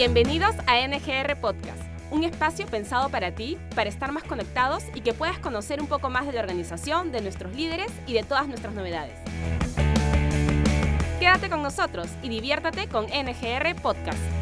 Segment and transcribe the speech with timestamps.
[0.00, 5.12] Bienvenidos a NGR Podcast, un espacio pensado para ti, para estar más conectados y que
[5.12, 8.72] puedas conocer un poco más de la organización, de nuestros líderes y de todas nuestras
[8.72, 9.12] novedades.
[11.18, 14.39] Quédate con nosotros y diviértate con NGR Podcast.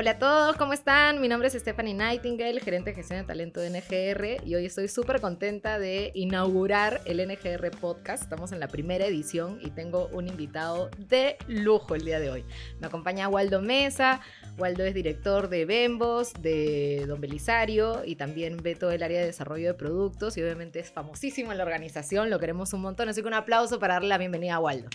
[0.00, 1.20] Hola a todos, ¿cómo están?
[1.20, 4.86] Mi nombre es Stephanie Nightingale, gerente de gestión de talento de NGR y hoy estoy
[4.86, 8.22] súper contenta de inaugurar el NGR Podcast.
[8.22, 12.44] Estamos en la primera edición y tengo un invitado de lujo el día de hoy.
[12.78, 14.20] Me acompaña Waldo Mesa.
[14.56, 19.26] Waldo es director de Bembos, de Don Belisario y también ve todo el área de
[19.26, 23.20] desarrollo de productos y obviamente es famosísimo en la organización, lo queremos un montón, así
[23.20, 24.90] que un aplauso para darle la bienvenida a Waldo.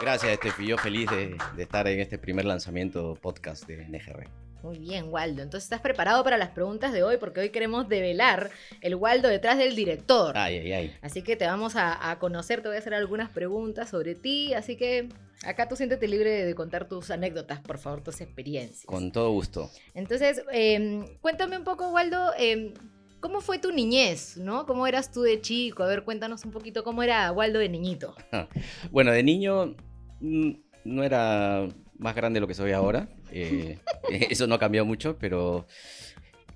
[0.00, 0.66] Gracias, Estefi.
[0.66, 4.28] Yo feliz de, de, estar en este primer lanzamiento podcast de NGR.
[4.62, 5.42] Muy bien, Waldo.
[5.42, 7.16] Entonces, ¿estás preparado para las preguntas de hoy?
[7.18, 8.50] Porque hoy queremos develar
[8.82, 10.36] el Waldo detrás del director.
[10.36, 10.96] Ay, ay, ay.
[11.02, 14.52] Así que te vamos a, a conocer, te voy a hacer algunas preguntas sobre ti.
[14.54, 15.08] Así que
[15.44, 18.84] acá tú siéntete libre de, contar tus anécdotas, por favor, tus experiencias.
[18.84, 19.70] Con todo gusto.
[19.94, 22.32] Entonces, eh, cuéntame un poco, Waldo.
[22.38, 22.74] Eh,
[23.20, 24.66] ¿Cómo fue tu niñez, no?
[24.66, 25.82] ¿Cómo eras tú de chico?
[25.82, 28.14] A ver, cuéntanos un poquito cómo era Waldo de niñito.
[28.90, 29.74] Bueno, de niño
[30.20, 33.08] no era más grande de lo que soy ahora.
[33.30, 33.78] Eh,
[34.30, 35.66] eso no ha cambiado mucho, pero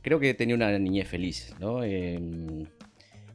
[0.02, 1.82] creo que tenía una niñez feliz, ¿no?
[1.84, 2.20] Eh,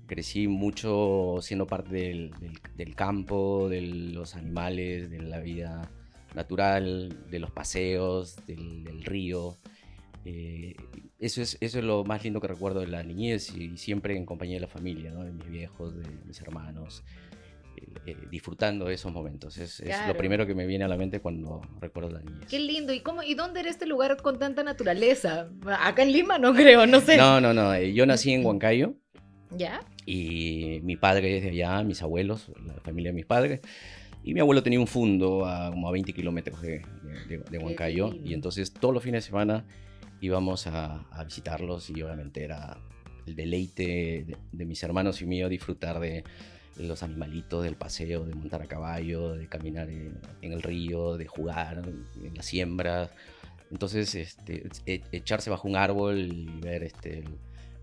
[0.08, 5.90] crecí mucho siendo parte del, del, del, campo, de los animales, de la vida
[6.36, 9.56] natural, de los paseos, del, del río.
[10.26, 10.76] Eh,
[11.20, 14.26] eso, es, eso es lo más lindo que recuerdo de la niñez y siempre en
[14.26, 15.24] compañía de la familia, ¿no?
[15.24, 17.04] de mis viejos, de mis hermanos.
[18.06, 19.58] Eh, disfrutando de esos momentos.
[19.58, 20.04] Es, claro.
[20.04, 22.48] es, lo primero que me viene a la mente cuando recuerdo la niñez.
[22.48, 22.94] Qué lindo.
[22.94, 25.50] ¿Y cómo y dónde era este lugar con tanta naturaleza?
[25.80, 27.18] Acá en Lima no creo, no sé.
[27.18, 27.76] No, no, no.
[27.80, 28.94] Yo nací en Huancayo.
[29.50, 29.82] ¿Ya?
[30.06, 33.62] Y mi padre es de allá, mis abuelos, la familia de mis padres.
[34.24, 36.84] Y mi abuelo tenía un fundo a como a 20 kilómetros de,
[37.28, 38.14] de, de Huancayo.
[38.24, 39.66] Y entonces todos los fines de semana
[40.22, 42.78] íbamos a, a visitarlos y obviamente era
[43.26, 43.84] el deleite
[44.28, 46.24] de, de mis hermanos y mío disfrutar de
[46.78, 51.84] los animalitos, del paseo, de montar a caballo, de caminar en, el río, de jugar
[52.24, 53.10] en la siembra.
[53.72, 57.24] Entonces, este, e, echarse bajo un árbol y ver este,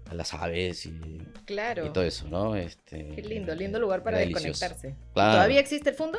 [0.09, 1.87] a las aves y, claro.
[1.87, 2.57] y todo eso, ¿no?
[2.57, 4.95] Este, Qué lindo, lindo lugar para desconectarse.
[5.15, 5.33] Claro.
[5.33, 6.19] ¿Todavía existe el fondo?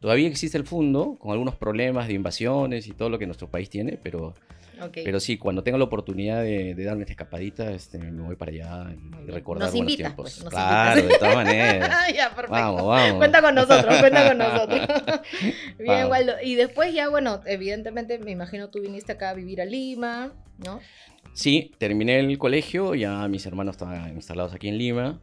[0.00, 3.70] Todavía existe el fondo, con algunos problemas de invasiones y todo lo que nuestro país
[3.70, 4.34] tiene, pero
[4.80, 5.04] Okay.
[5.04, 8.52] Pero sí, cuando tenga la oportunidad de, de darme esta escapadita, este, me voy para
[8.52, 8.86] allá
[9.26, 10.14] y recordar nos buenos tiempos.
[10.16, 11.90] Pues, nos claro, de todas maneras.
[12.14, 12.52] ya, perfecto.
[12.52, 13.16] Vamos, vamos.
[13.16, 14.80] Cuenta con nosotros, cuenta con nosotros.
[15.78, 16.10] Bien, Vamos.
[16.10, 16.32] Waldo.
[16.42, 20.80] Y después ya, bueno, evidentemente me imagino tú viniste acá a vivir a Lima, ¿no?
[21.38, 25.20] Sí, terminé el colegio, ya mis hermanos estaban instalados aquí en Lima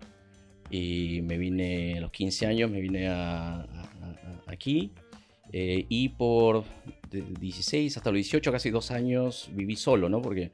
[0.69, 4.93] y me vine a los 15 años, me vine a, a, a aquí
[5.51, 6.63] eh, y por
[7.11, 10.21] 16 hasta los 18, casi dos años, viví solo, ¿no?
[10.21, 10.53] Porque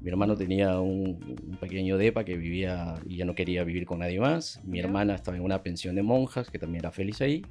[0.00, 4.00] mi hermano tenía un, un, pequeño depa que vivía y ya no quería vivir con
[4.00, 4.60] nadie más.
[4.64, 7.46] Mi hermana estaba en una pensión de monjas, que también era feliz ahí.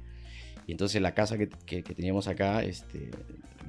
[0.66, 3.12] Y entonces la casa que, que, que teníamos acá, este,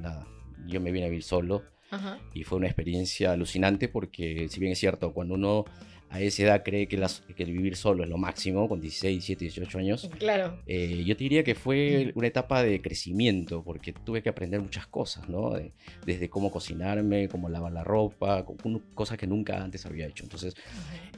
[0.02, 0.28] nada,
[0.68, 1.77] yo me vine a vivir solo.
[1.92, 2.20] Ajá.
[2.34, 5.66] Y fue una experiencia alucinante porque, si bien es cierto, cuando uno
[6.10, 9.16] a esa edad cree que, las, que el vivir solo es lo máximo, con 16,
[9.26, 10.58] 17, 18 años, Claro.
[10.66, 14.88] eh, yo te diría que fue una etapa de crecimiento, porque tuve que aprender muchas
[14.88, 15.50] cosas, ¿no?
[15.56, 15.74] De-
[16.06, 18.46] desde cómo cocinarme, cómo lavar la ropa,
[18.94, 20.24] cosas que nunca antes había hecho.
[20.24, 20.56] Entonces,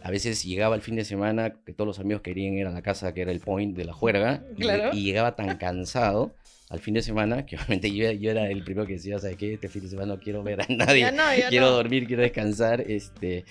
[0.02, 2.82] a veces llegaba el fin de semana que todos los amigos querían ir a la
[2.82, 6.34] casa que era el point de la juerga, y, llegaba tan cansado
[6.70, 9.54] al fin de semana que obviamente yo, yo era el primero que decía, ¿sabes qué?
[9.54, 11.72] Este fin de semana no quiero ver a nadie no, quiero no.
[11.74, 13.46] dormir, quiero descansar, este,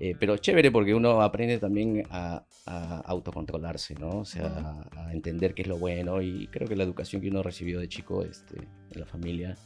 [0.00, 4.20] eh, pero chévere porque uno aprende también a, a autocontrolarse, ¿no?
[4.20, 7.42] O sea, a entender qué es lo bueno y creo que la educación que uno
[7.42, 9.56] recibió de chico este, en la familia,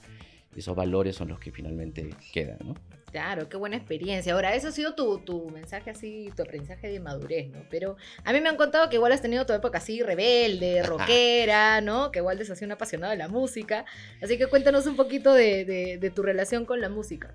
[0.56, 2.74] esos valores son los que finalmente quedan, ¿no?
[3.10, 4.34] Claro, qué buena experiencia.
[4.34, 7.60] Ahora, eso ha sido tu, tu mensaje así, tu aprendizaje de madurez, ¿no?
[7.70, 11.80] Pero a mí me han contado que igual has tenido tu época así rebelde, rockera,
[11.80, 12.12] ¿no?
[12.12, 13.86] Que igual has sido un apasionado de la música.
[14.22, 17.34] Así que cuéntanos un poquito de, de, de tu relación con la música.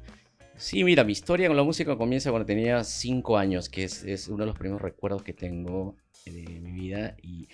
[0.55, 4.27] Sí, mira, mi historia con la música comienza cuando tenía cinco años, que es, es
[4.27, 7.15] uno de los primeros recuerdos que tengo de mi vida.
[7.23, 7.47] Y,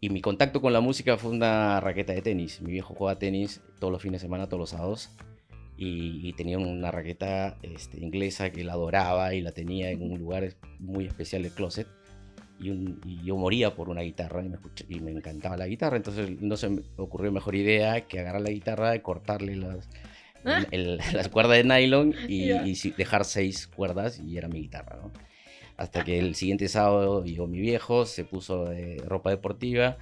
[0.00, 2.62] y mi contacto con la música fue una raqueta de tenis.
[2.62, 5.10] Mi viejo jugaba tenis todos los fines de semana, todos los sábados.
[5.82, 10.18] Y, y tenía una raqueta este, inglesa que la adoraba y la tenía en un
[10.18, 11.86] lugar muy especial del closet.
[12.58, 15.66] Y, un- y yo moría por una guitarra y me, escuché- y me encantaba la
[15.66, 15.96] guitarra.
[15.96, 19.88] Entonces no se me ocurrió mejor idea que agarrar la guitarra y cortarle las,
[20.44, 20.66] ¿Ah?
[20.70, 22.66] el- las cuerdas de nylon y, Ya.
[22.66, 25.10] y dejar seis cuerdas y era mi guitarra, ¿no?
[25.78, 29.96] Hasta que el siguiente sábado llegó mi viejo, se puso de ropa deportiva,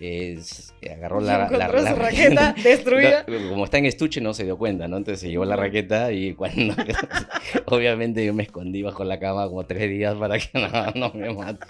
[0.00, 3.24] eh, s- agarró la, la- raqueta destruida.
[3.28, 4.96] No, como está en estuche no se dio cuenta, ¿no?
[4.96, 6.74] Entonces se llevó la raqueta y cuando...
[7.66, 11.32] obviamente yo me escondí bajo la cama como tres días para que no, no me
[11.32, 11.66] mate.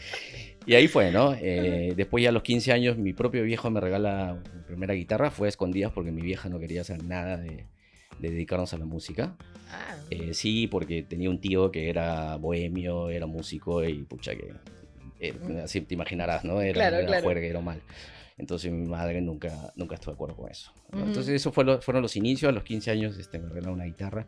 [0.66, 1.34] Y ahí fue, ¿no?
[1.40, 5.30] Eh, después ya a los 15 años mi propio viejo me regala mi primera guitarra,
[5.30, 7.64] fue a escondidas porque mi vieja no quería hacer nada de,
[8.18, 9.36] de dedicarnos a la música.
[9.72, 14.52] Ah, Eh, sí, porque tenía un tío que era bohemio, era músico y pucha que...
[15.20, 15.34] eh,
[15.64, 16.60] así te imaginarás, ¿no?
[16.60, 17.22] Era, Claro, era claro.
[17.22, 17.80] juerguero mal.
[18.40, 20.72] Entonces mi madre nunca, nunca estuvo de acuerdo con eso.
[20.90, 20.98] ¿no?
[20.98, 21.08] Ujú.
[21.08, 22.48] Entonces esos fueron, fueron los inicios.
[22.48, 24.26] A los 15 años este, me regalaron una guitarra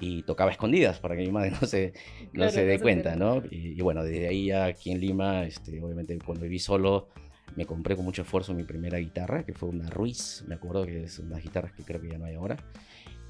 [0.00, 1.92] y tocaba escondidas para que mi madre no se,
[2.24, 3.30] no Claro, se no dé se cuenta, entere.
[3.30, 3.42] ¿no?
[3.50, 7.08] Y, y bueno, desde ahí aquí en Lima, este, obviamente cuando viví solo,
[7.56, 11.04] me compré con mucho esfuerzo mi primera guitarra, que fue una Ruiz, me acuerdo que
[11.04, 12.56] es unas guitarras que creo que ya no hay ahora.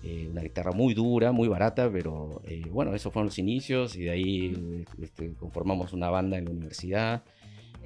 [0.03, 4.05] Eh, una guitarra muy dura, muy barata, pero eh, bueno, esos fueron los inicios y
[4.05, 7.25] de ahí este, conformamos una banda en la universidad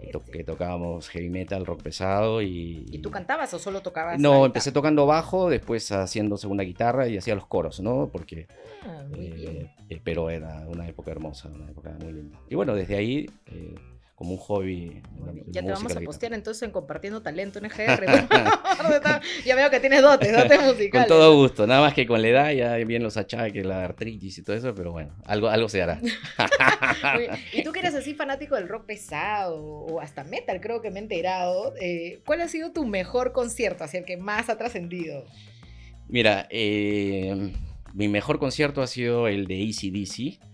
[0.00, 2.87] que, to- que tocábamos heavy metal, rock pesado y...
[2.91, 4.19] ¿Y tú cantabas o solo tocabas?
[4.20, 8.08] No, empecé tocando bajo, después haciendo segunda guitarra y hacía los coros, ¿no?
[8.12, 8.47] Porque,
[8.82, 9.70] Ah, muy eh, bien.
[9.91, 12.38] eh, pero era una época hermosa, una época muy linda.
[12.49, 13.75] Y bueno, desde ahí, eh,
[14.20, 15.00] como un hobby.
[15.46, 18.05] Ya te vamos a postear entonces en Compartiendo Talento en EGR.
[19.46, 21.08] ya veo que tienes dotes, dotes Con musicales.
[21.08, 24.43] todo gusto, nada más que con la edad ya vienen los achaques, la artritis y
[24.43, 26.02] todo eso, pero bueno, algo, algo se hará.
[27.55, 30.99] Y tú que eres así fanático del rock pesado o hasta metal, creo que me
[31.00, 31.73] he enterado.
[31.81, 35.25] eh, ¿Cuál ha sido tu mejor concierto, hacia el que más ha trascendido?
[36.08, 37.55] Mira, eh,
[37.94, 40.50] mi mejor concierto ha sido el de ACDC.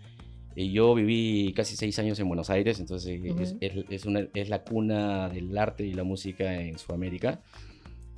[0.57, 3.59] Eh, Yo viví casi seis años en Buenos Aires, entonces es- Ujú.
[3.61, 7.41] es, es una- es la cuna del arte y la música en Sudamérica.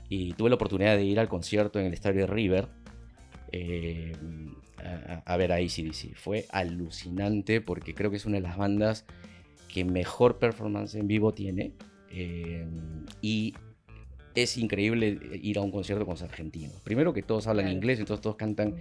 [0.09, 2.69] Y tuve la oportunidad de ir al concierto en el estadio de River
[3.53, 4.13] eh,
[4.79, 6.15] a, a ver a ACDC.
[6.15, 9.05] Fue alucinante porque creo que es una de las bandas
[9.73, 11.73] que mejor performance en vivo tiene.
[12.11, 12.65] eh,
[13.21, 13.53] y
[14.35, 16.75] es increíble ir a un concierto con los argentinos.
[16.85, 17.77] Primero que todos hablan Claro.
[17.77, 18.75] inglés, entonces todos cantan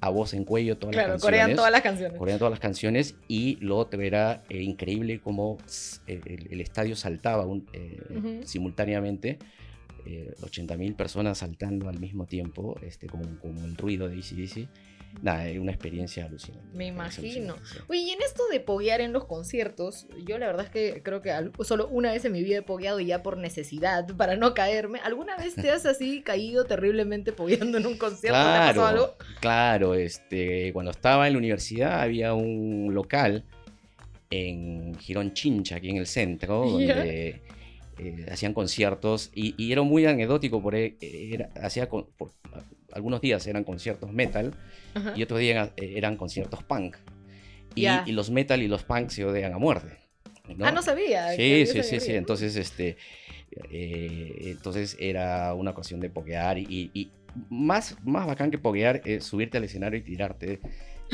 [0.00, 1.56] a voz en cuello todas Claro, las corean canciones.
[1.56, 2.18] todas las canciones.
[2.18, 6.94] corean todas las canciones y luego te verá eh, increíble cómo s- el, el- estadio
[6.96, 8.40] saltaba un- eh, Ujú.
[8.44, 9.38] simultáneamente.
[10.42, 14.66] 80.000 personas saltando al mismo tiempo, este, como, como el ruido de ACDC.
[15.22, 16.66] Nada, es una experiencia alucinante.
[16.72, 17.54] Me imagino.
[17.54, 17.84] alucinante.
[17.88, 21.20] Oye, y en esto de poguear en los conciertos, yo la verdad es que creo
[21.20, 21.32] que
[21.64, 24.98] solo una vez en mi vida he pogueado y ya por necesidad, para no caerme.
[25.00, 28.38] ¿Alguna vez te has así caído terriblemente pogueando en un concierto?
[28.38, 29.16] ¿Te ha pasado algo?
[29.40, 33.44] Claro, este, cuando estaba en la universidad había un local
[34.30, 37.40] en Girón Chincha, aquí en el centro, donde
[37.98, 42.30] eh, hacían conciertos y, y era muy anecdótico porque era, hacía con- por-
[42.92, 44.54] algunos días eran conciertos metal
[44.94, 45.12] Ajá.
[45.16, 46.96] y otros días eh, eran conciertos punk.
[47.74, 49.96] Y, los metal y los punk se odian a muerte.
[50.56, 50.66] ¿no?
[50.66, 51.30] Ah, no sabía.
[51.32, 52.12] Sí, sí, sí, sí.
[52.14, 52.96] Entonces, este,
[53.70, 57.10] eh, entonces era una ocasión de poguear y, y
[57.48, 60.60] más, más bacán que poguear es subirte al escenario y tirarte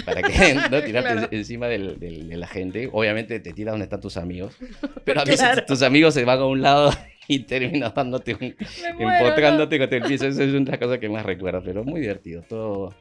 [0.05, 1.29] para que no tirarte Claro.
[1.31, 2.89] encima del- del- de la gente.
[2.93, 4.57] Obviamente te tiras donde están tus amigos,
[5.05, 5.65] pero a veces Claro.
[5.67, 6.91] tus amigos se van a un lado
[7.29, 8.55] y terminas dándote un,
[8.99, 10.27] empotrándote contra el piso.
[10.27, 12.43] Esa es una cosas que más recuerdo, pero muy divertido.
[12.43, 12.95] Todo,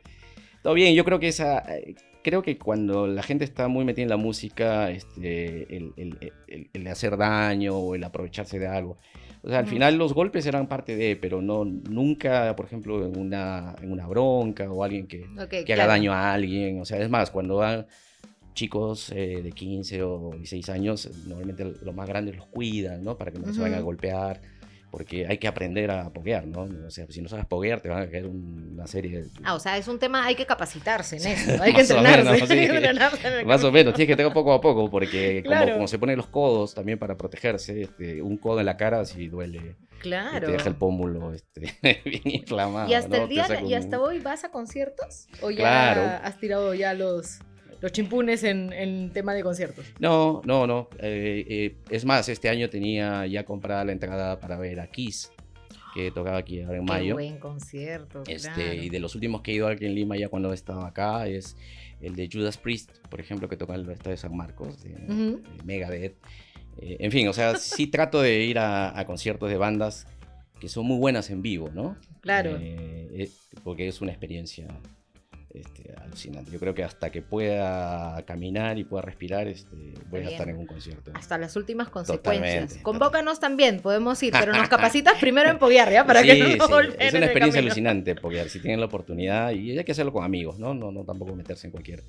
[0.61, 0.93] todo bien.
[0.95, 1.59] Yo creo que esa.
[1.75, 6.33] eh, Creo que cuando la gente está muy metida en la música, este, el, el-
[6.47, 8.97] el- el hacer daño o el aprovecharse de algo.
[9.43, 13.15] O sea, al final los golpes eran parte de, pero no nunca, por ejemplo, en
[13.15, 15.83] una, en una bronca o alguien que, Ok, que claro.
[15.83, 16.81] haga daño a alguien.
[16.81, 17.85] O sea, es más, cuando van
[18.55, 23.17] chicos eh, de 15 o 16 años, normalmente los más grandes los cuidan, ¿no?
[23.17, 24.41] Para que no se vayan a golpear,
[24.91, 26.61] porque hay que aprender a poguear, ¿no?
[26.87, 29.29] O sea, si no sabes poguear, te van a caer un- una serie de...
[29.43, 32.31] Ah, o sea, es un tema, hay que capacitarse en eso, hay que o entrenarse.
[32.31, 32.53] menos, sí.
[32.57, 35.43] hay que entrenarse en el Más o menos, tienes que tener poco a poco, porque
[35.45, 35.73] como, Claro.
[35.73, 39.27] como se ponen los codos también para protegerse, este, un codo en la cara sí
[39.27, 40.45] duele, Claro.
[40.47, 41.73] te deja el pómulo este,
[42.05, 42.89] bien inflamado.
[42.89, 43.23] ¿Y hasta ¿no?
[43.23, 45.27] el día, y hasta hoy vas a conciertos?
[45.41, 46.01] ¿O ya Claro.
[46.23, 47.39] has tirado ya los,
[47.85, 49.85] los chimpunes en, en tema de conciertos?
[49.99, 50.89] No, no, no.
[50.97, 55.31] eh, eh, es más, este año tenía ya comprada la entrada para ver a Kiss,
[55.93, 57.13] que tocaba aquí ahora en Qué mayo.
[57.13, 58.23] buen concierto.
[58.27, 58.73] Este, claro.
[58.73, 61.55] Y de los últimos que he ido aquí en Lima ya cuando estaba acá es
[62.01, 65.37] el de Judas Priest, por ejemplo, que toca en el estadio de San Marcos, de,
[65.63, 66.15] Megadeth.
[66.79, 70.07] Eh, en fin, o sea, sí trato de ir a, a conciertos de bandas
[70.59, 71.97] que son muy buenas en vivo, ¿no?
[72.21, 72.57] Claro.
[72.59, 73.29] Eh, eh,
[73.63, 74.65] porque es una experiencia
[75.59, 76.51] este, alucinante.
[76.51, 80.57] Yo creo que hasta que pueda caminar y pueda respirar, este, voy a estar en
[80.57, 81.11] un concierto.
[81.13, 82.77] Hasta las últimas consecuencias.
[82.81, 86.05] Convócanos también, podemos ir, pero nos capacitas primero en Poguear, ¿ya?
[86.05, 86.89] Para que no sí.
[86.99, 90.59] Es una experiencia alucinante, Poguear, si tienen la oportunidad, y hay que hacerlo con amigos,
[90.59, 90.73] ¿no?
[90.73, 92.03] No, no tampoco meterse en cualquier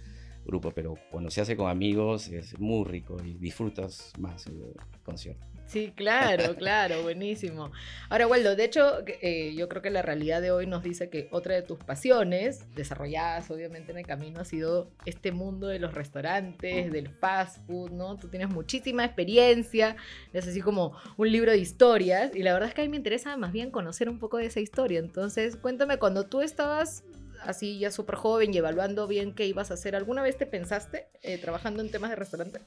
[0.45, 4.75] grupo, pero cuando se hace con amigos es muy rico y disfrutas más el
[5.05, 5.45] concierto.
[5.67, 7.73] Sí, claro, claro, buenísimo.
[8.09, 11.29] Ahora, Waldo, de hecho, eh, yo creo que la realidad de hoy nos dice que
[11.33, 15.93] otra de tus pasiones, desarrolladas obviamente en el camino, ha sido este mundo de los
[15.93, 18.17] restaurantes, del fast food, ¿no?
[18.17, 19.97] Tú tienes muchísima experiencia,
[20.33, 22.97] es así como un libro de historias, y la verdad es que a mí me
[22.97, 25.01] interesa más bien conocer un poco de esa historia.
[25.01, 27.03] Entonces, cuéntame, cuando tú estabas
[27.47, 31.07] así ya súper joven y evaluando bien qué ibas a hacer, ¿alguna vez te pensaste
[31.23, 32.61] eh, trabajando en temas de restaurante?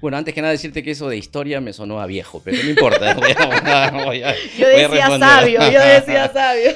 [0.00, 2.68] Bueno, antes que nada decirte que eso de historia me sonó a viejo, pero no
[2.68, 3.14] importa.
[4.58, 6.70] yo decía sabio, yo decía sabio.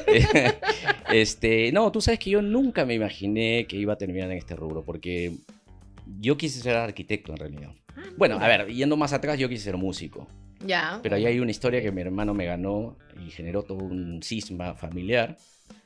[1.12, 4.56] este, no, tú sabes que yo nunca me imaginé que iba a terminar en este
[4.56, 5.32] rubro, porque
[6.18, 7.70] yo quise ser arquitecto en realidad.
[7.94, 10.26] Ah, bueno, a ver, yendo más atrás, yo quise ser músico.
[10.64, 11.00] Ya.
[11.02, 14.74] Pero ahí hay una historia que mi hermano me ganó y generó todo un cisma
[14.74, 15.36] familiar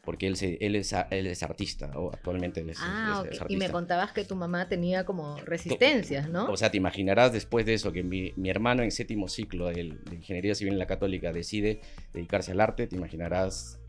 [0.04, 3.46] porque él, él, es, él es artista, o actualmente él es, ah, artista.
[3.48, 6.46] Y me contabas que tu mamá tenía como resistencias, ¿no?
[6.46, 9.94] O sea, te imaginarás después de eso que mi, mi hermano en séptimo ciclo de,
[10.12, 11.80] Ingeniería Civil en la Católica decide
[12.12, 13.80] dedicarse al arte, te imaginarás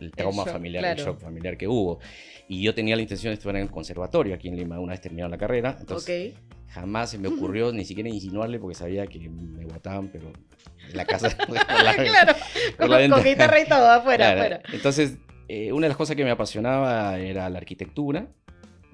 [0.00, 1.98] el, trauma familiar, el shock familiar que hubo.
[2.48, 5.00] Y yo tenía la intención de estudiar en el conservatorio aquí en Lima, una vez
[5.00, 5.76] terminado la carrera.
[5.80, 6.34] Entonces,
[6.68, 10.32] jamás se me ocurrió ni siquiera insinuarle porque sabía que me botaban, pero
[10.90, 11.36] en la casa.
[11.46, 12.34] claro,
[12.78, 14.60] con, guitarra y todo, afuera, afuera.
[14.72, 18.28] Entonces eh, una de las cosas que me apasionaba era la arquitectura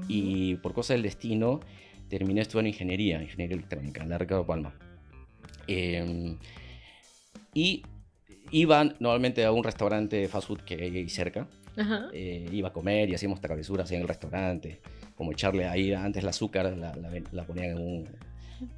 [0.09, 1.61] y por cosa del destino
[2.09, 4.75] terminé estudiando ingeniería, ingeniería electrónica en la Ricardo Palma.
[5.66, 6.37] Em,
[7.54, 7.83] y
[8.50, 11.47] iba normalmente a un restaurante de fast food que hay ahí cerca.
[12.12, 14.80] Eh, iba a comer y hacíamos travesuras en el restaurante,
[15.14, 18.09] como echarle ahí antes el azúcar, la, la, la ponían en un,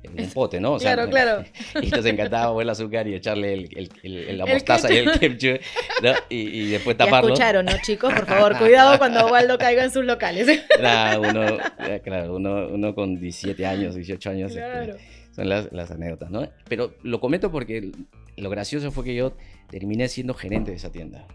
[0.03, 0.79] en un pote, ¿no?
[0.79, 1.45] claro, claro.
[1.81, 5.61] Y nos encantaba el azúcar y echarle el, el, la mostaza y el ketchup,
[6.03, 6.13] ¿no?
[6.29, 7.29] y, después taparlo.
[7.29, 8.13] Ya escucharon, ¿no, chicos?
[8.13, 10.47] Por favor, cuidado cuando Waldo caiga en sus locales.
[10.83, 11.59] Claro, uno,
[12.03, 14.53] claro, uno, uno con 17 años, 18 años.
[14.57, 14.97] Este,
[15.35, 16.49] son las, las anécdotas, ¿no?
[16.69, 17.93] Pero lo comento porque
[18.37, 19.37] lo gracioso fue que yo
[19.71, 21.27] terminé siendo gerente de esa tienda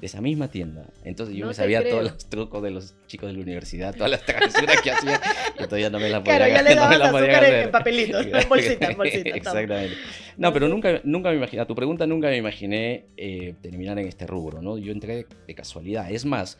[0.00, 0.86] de esa misma tienda.
[1.04, 4.24] Entonces yo me sabía todos los trucos de los chicos de la universidad, todas las
[4.26, 5.20] travesuras que hacía,
[5.58, 8.90] y todavía no me las podía Claro, ya le no azúcar en, papelitos, en bolsita,
[8.90, 9.30] en bolsita.
[9.30, 9.96] Exactamente.
[10.36, 14.06] No, pero nunca, nunca me imaginé, a tu pregunta nunca me imaginé eh, terminar en
[14.06, 14.78] este rubro, ¿no?
[14.78, 16.10] Yo entré de, casualidad.
[16.10, 16.58] Es más,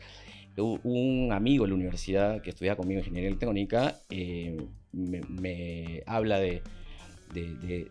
[0.57, 4.55] un amigo de la universidad que estudiaba conmigo ingeniería electrónica eh,
[4.93, 6.61] me, habla de,
[7.33, 7.89] de, de,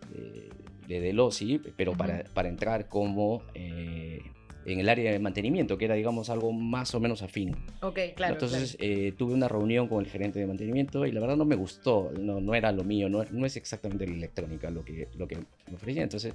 [0.88, 4.20] de Delosi, pero para, para, entrar como eh,
[4.66, 7.56] en el área de mantenimiento, que era, digamos, algo más o menos afín.
[7.82, 8.34] Ok, claro.
[8.34, 11.56] Entonces eh, tuve una reunión con el gerente de mantenimiento y la verdad no me
[11.56, 15.28] gustó, no, no era lo mío, no, no, es exactamente la electrónica lo que, lo
[15.28, 16.02] que me ofrecía.
[16.02, 16.34] Entonces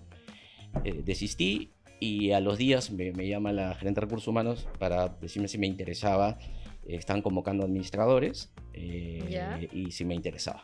[0.84, 5.10] eh, desistí y a los días me, me, llama la gerente de recursos humanos para
[5.10, 6.38] decirme si me interesaba.
[6.88, 10.64] están convocando administradores eh, y si me interesaba.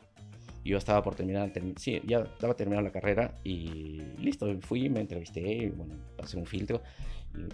[0.65, 5.71] Yo estaba por terminar, sí, ya estaba terminando la carrera y listo, fui, me entrevisté,
[5.75, 6.81] bueno, pasé un filtro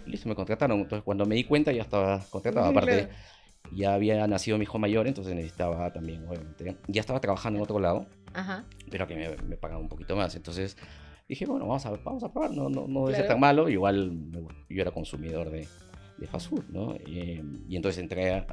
[0.06, 0.80] y listo, me contrataron.
[0.80, 2.66] Entonces, cuando me di cuenta, ya estaba contratado.
[2.66, 3.08] Aparte,
[3.70, 6.76] ya había nacido mi hijo mayor, entonces necesitaba también, obviamente.
[6.88, 8.06] Ya estaba trabajando en otro lado,
[8.90, 10.34] pero que me, me pagaban un poquito más.
[10.34, 10.76] Entonces,
[11.28, 13.68] dije, bueno, vamos a, vamos a probar, no, no, no debe ser tan malo.
[13.68, 14.16] Igual
[14.68, 15.68] yo era consumidor de,
[16.16, 16.94] de fast food, ¿no?
[17.06, 18.46] Eh, y entonces entré a,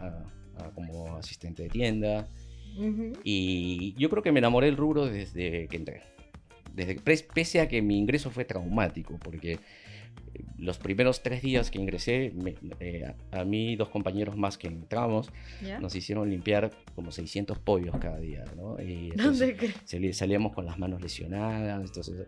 [0.75, 2.27] como asistente de tienda.
[3.23, 6.01] Y yo creo que me enamoré del rubro desde que entré.
[6.73, 9.59] Desde, pese a que mi ingreso fue traumático, porque
[10.57, 12.33] los primeros tres días que ingresé,
[12.79, 15.31] eh, a, mí dos compañeros más que entramos,
[15.81, 18.77] nos hicieron limpiar como 600 pollos cada día, ¿no?
[18.81, 19.13] Y
[20.13, 22.27] salíamos con las manos lesionadas, entonces...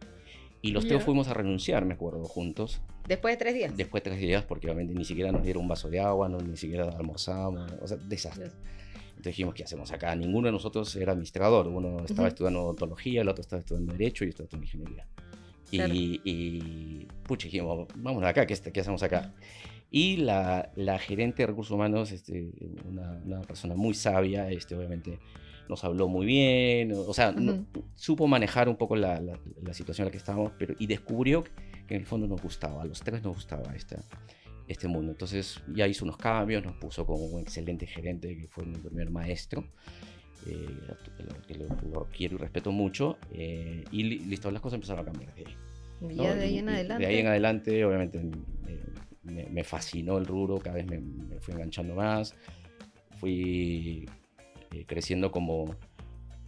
[0.64, 2.82] Y los tres fuimos a renunciar, me acuerdo, juntos.
[3.08, 3.76] ¿Después de tres días?
[3.76, 6.38] Después de tres días, porque obviamente ni siquiera nos dieron un vaso de agua, no,
[6.38, 8.46] ni siquiera almorzamos, o sea, desastre.
[8.46, 8.62] Entonces
[9.30, 10.16] dijimos, ¿qué hacemos acá?
[10.16, 11.68] Ninguno de nosotros era administrador.
[11.68, 15.08] Uno estaba estudiando odontología, el otro estaba estudiando Derecho y yo estaba estudiando Ingeniería.
[15.72, 19.34] Y, y pucha, dijimos, vamos acá, ¿qué, ¿qué, hacemos acá?
[19.90, 22.52] Y la, la, gerente de recursos humanos, este,
[22.86, 25.20] una, una, persona muy sabia, este, obviamente
[25.70, 27.34] nos habló muy bien, o sea,
[27.96, 31.44] supo manejar un poco la, la, situación en la que estábamos, pero, y descubrió
[31.88, 34.04] que en el fondo nos gustaba, a los tres nos gustaba esta,
[34.72, 35.12] este mundo.
[35.12, 39.10] Entonces ya hizo unos cambios, nos puso como un excelente gerente que fue mi primer
[39.10, 39.66] maestro.
[40.48, 40.68] Eh,
[41.48, 45.46] que lo, quiero y respeto mucho, eh, y listo, las cosas empezaron a cambiar de
[45.46, 46.16] ahí.
[46.16, 47.06] Ya de ahí en adelante.
[47.06, 48.20] De ahí en adelante, obviamente,
[49.24, 52.34] me, fascinó el rubro, cada vez me, fui enganchando más.
[53.20, 54.10] fui
[54.72, 55.76] eh, creciendo como,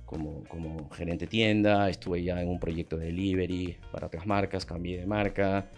[0.06, 5.00] como, como gerente tienda, estuve ya en un proyecto de delivery para otras marcas, cambié
[5.00, 5.70] de marca,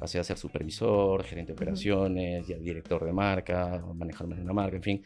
[0.00, 4.76] pasé a ser supervisor, gerente de operaciones, ya director de marca, manejarme en una marca,
[4.76, 5.02] en fin,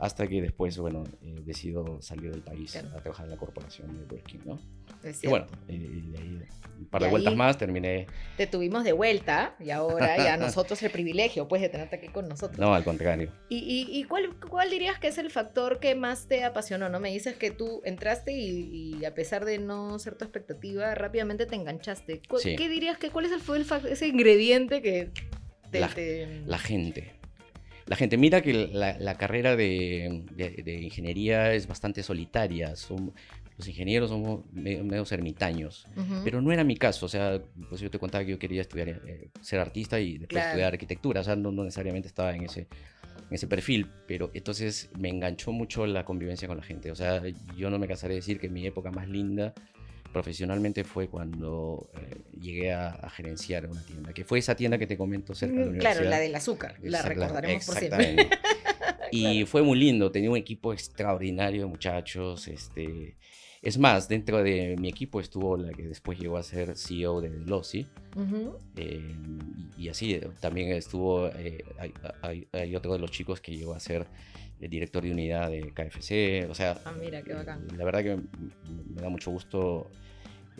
[0.00, 2.88] hasta que después, bueno, eh, decido salir del país Claro.
[2.96, 4.60] a trabajar en la corporación de Burger ¿no?
[5.02, 6.42] Es Y bueno, eh, ahí,
[6.78, 10.82] un par Y de vueltas más terminé, Te tuvimos de vuelta y ahora ya nosotros
[10.82, 12.58] el privilegio, pues, de tenerte aquí con nosotros.
[12.58, 13.32] no, al contrario.
[13.48, 16.88] ¿Y, y, y cuál, cuál dirías que es el factor que más te apasionó?
[16.88, 17.00] ¿no?
[17.00, 21.46] Me dices que tú entraste y, y a pesar de no ser tu expectativa, rápidamente
[21.46, 22.22] te enganchaste.
[22.28, 22.54] ¿Cu- Sí.
[22.56, 25.10] ¿Qué dirías que cuál es el, fue el ese ingrediente que
[25.70, 25.80] te...
[25.80, 27.14] La- te- La gente.
[27.88, 32.76] La gente, mira que la, la carrera de, de- de ingeniería es bastante solitaria.
[32.76, 33.12] Son,
[33.56, 35.86] los ingenieros somos medio, medio ermitaños.
[36.22, 37.06] Pero no era mi caso.
[37.06, 37.40] O sea,
[37.70, 40.48] pues yo te contaba que yo quería estudiar, eh, ser artista y después Claro.
[40.48, 41.22] estudiar arquitectura.
[41.22, 43.86] O sea, no, no necesariamente estaba en ese, en ese perfil.
[44.06, 46.90] Pero entonces me enganchó mucho la convivencia con la gente.
[46.90, 47.22] O sea,
[47.56, 49.54] yo no me cansaré de decir que mi época más linda
[50.12, 54.86] profesionalmente fue cuando eh, llegué a, a gerenciar una tienda, que fue esa tienda que
[54.86, 55.94] te comento cerca de la Mm, universidad.
[56.02, 56.76] Claro, la del azúcar.
[56.82, 58.30] La recordaremos por siempre.
[59.10, 62.46] Y fue muy lindo, tenía un equipo extraordinario de muchachos.
[62.46, 63.16] Este,
[63.62, 67.30] es más, dentro de mi equipo estuvo la que después llegó a ser CEO de
[67.30, 67.86] Losi.
[68.76, 69.14] Eh,
[69.76, 73.56] y, y así eh, también estuvo, eh, hay, hay- hay otro de los chicos que
[73.56, 74.06] llegó a ser
[74.60, 76.46] el director de unidad de KFC.
[76.50, 77.66] O sea, Ah, mira, qué bacán.
[77.76, 79.90] la verdad que me da mucho gusto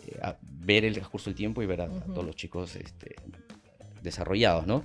[0.07, 2.13] eh, a- ver el transcurso del tiempo y ver a, a Ujú.
[2.13, 3.15] todos los chicos este,
[4.01, 4.83] desarrollados, ¿no?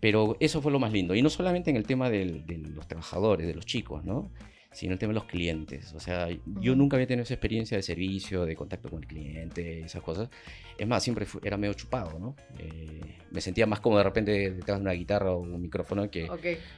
[0.00, 1.14] Pero eso fue lo más lindo.
[1.14, 4.30] Y no solamente en el tema del- de los trabajadores, de los chicos, ¿no?
[4.72, 5.92] Sino el tema de los clientes.
[5.94, 6.76] O sea, yo Ujú.
[6.76, 10.28] nunca había tenido esa experiencia de servicio, de contacto con el cliente, esas cosas.
[10.78, 12.34] Es más, siempre era medio chupado, ¿no?
[12.58, 13.00] Eh,
[13.32, 16.26] me sentía más como de repente detrás de una guitarra o un micrófono que,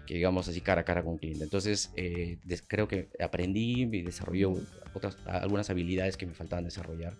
[0.06, 1.44] que digamos así cara a cara con un cliente.
[1.44, 4.46] Entonces, eh, des- creo que aprendí y desarrollé
[4.92, 7.18] otras, algunas habilidades que me faltaban desarrollar.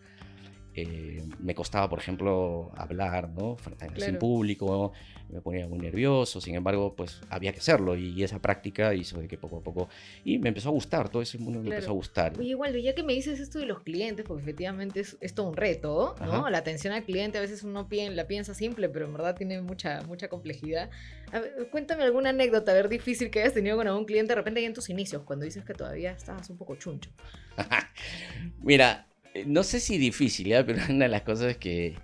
[0.77, 3.57] Eh, me costaba, por ejemplo, hablar, ¿no?
[3.57, 4.13] Frente a Claro.
[4.13, 4.93] en público,
[5.31, 9.29] me ponía muy nervioso, sin embargo, pues había que hacerlo y esa práctica hizo de
[9.29, 9.89] que poco a poco...
[10.25, 11.77] Y me empezó a gustar, todo ese mundo me Claro.
[11.77, 12.39] empezó a gustar.
[12.39, 15.49] Oye, Waldo, ya que me dices esto de los clientes, porque efectivamente es, es todo
[15.49, 16.33] un reto, ¿no?
[16.39, 16.51] Ajá.
[16.51, 20.03] La atención al cliente a veces uno la piensa simple, pero en verdad tiene mucha,
[20.03, 20.91] mucha complejidad.
[21.33, 24.37] A ver, cuéntame alguna anécdota, a ver, difícil que hayas tenido con algún cliente de
[24.37, 27.11] repente ahí en tus inicios, cuando dices que todavía estabas un poco chuncho.
[28.61, 29.07] Mira,
[29.47, 30.65] no sé si difícil, ¿ya?
[30.67, 31.97] pero una de las cosas que,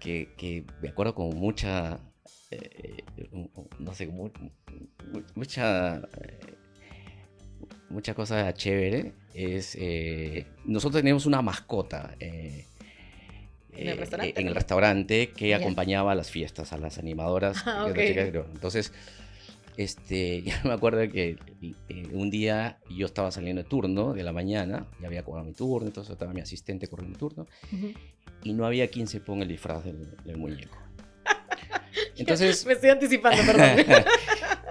[0.00, 1.98] que, que me acuerdo con mucha,
[2.50, 3.04] eh,
[3.78, 4.30] no sé, mu-
[5.12, 6.54] mu- mucha, eh,
[7.90, 12.14] mucha cosa chévere es, eh, nosotros teníamos una mascota.
[12.20, 12.66] eh,
[13.74, 14.40] ¿En el eh, restaurante?
[14.40, 17.62] en el restaurante que acompañaba a las fiestas, a las animadoras.
[17.66, 18.06] Ah, que eran ok.
[18.08, 18.46] chicas, creo.
[18.52, 18.92] Entonces,
[19.76, 21.36] este, yo me acuerdo que
[21.88, 25.54] eh, un día yo estaba saliendo de turno de la mañana, ya había cobrado mi
[25.54, 27.46] turno, entonces estaba mi asistente corriendo mi turno,
[28.42, 30.76] y no había quien se ponga el disfraz del, del muñeco.
[32.16, 33.84] Entonces, Me estoy anticipando, perdón.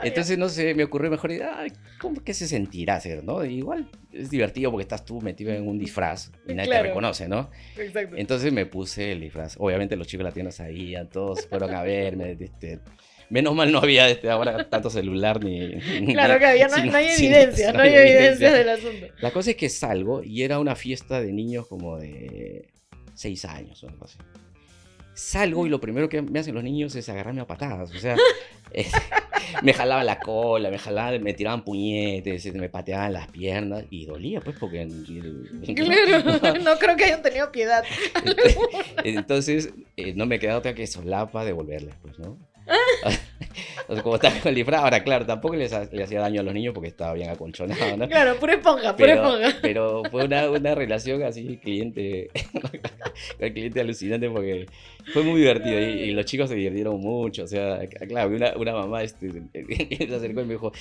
[0.04, 3.44] entonces no sé, me ocurrió mejor, ay, ¿cómo que se sentirá hacer, no?
[3.46, 6.84] Igual es divertido porque estás tú metido en un disfraz y nadie Claro.
[6.84, 7.50] te reconoce, ¿no?
[7.78, 8.16] Exacto.
[8.18, 9.56] Entonces me puse el disfraz.
[9.60, 12.32] Obviamente los chicos de la tienda sabían, todos fueron a verme.
[12.40, 12.80] este,
[13.30, 15.80] menos mal no había este, ahora tanto celular ni...
[16.14, 19.08] Claro que había, no, no hay evidencia, no hay evidencia del asunto.
[19.20, 22.70] La cosa es que salgo y era una fiesta de niños como de
[23.16, 24.18] 6 años o algo así.
[25.13, 27.91] Salgo y lo primero que me hacen los niños es agarrarme a patadas.
[27.91, 28.15] O sea,
[28.71, 28.88] eh,
[29.62, 34.06] me jalaban la cola, me jalaban, me tiraban puñetes, este, me pateaban las piernas y
[34.06, 34.88] dolía, pues, porque.
[35.76, 37.84] Claro, no creo que hayan tenido piedad.
[39.04, 42.38] Entonces, eh, no me queda otra que solapa devolverles, pues, ¿no?
[44.04, 46.89] como estaba con el disfraz, ahora, claro, tampoco le hacía daño a los niños porque
[46.89, 48.08] estaba bien acolchonado, ¿no?
[48.08, 49.60] Claro, pura esponja, pura Pero, esponja.
[49.62, 52.30] pero fue una, una relación así, cliente,
[53.54, 54.65] cliente alucinante porque
[55.13, 57.44] fue muy divertido y, y los chicos se divirtieron mucho.
[57.44, 59.30] O sea, claro, una, una mamá este,
[60.08, 60.72] se acercó y me dijo,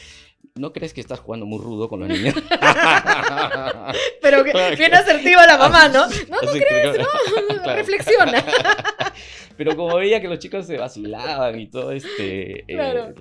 [0.56, 2.34] ¿no crees que estás jugando muy rudo con los niños?
[4.22, 6.06] Pero que, bien asertiva la mamá, ¿no?
[6.06, 7.06] No, no crees, no,
[7.62, 7.76] Claro.
[7.76, 8.44] reflexiona.
[9.56, 12.60] Pero como veía que los chicos se vacilaban y todo este...
[12.60, 13.14] eh, Claro.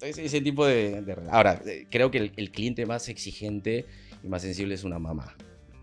[0.00, 1.02] ese, ese tipo de...
[1.02, 3.84] de- Ahora, eh, creo que el, el cliente más exigente
[4.22, 5.36] y más sensible es una mamá.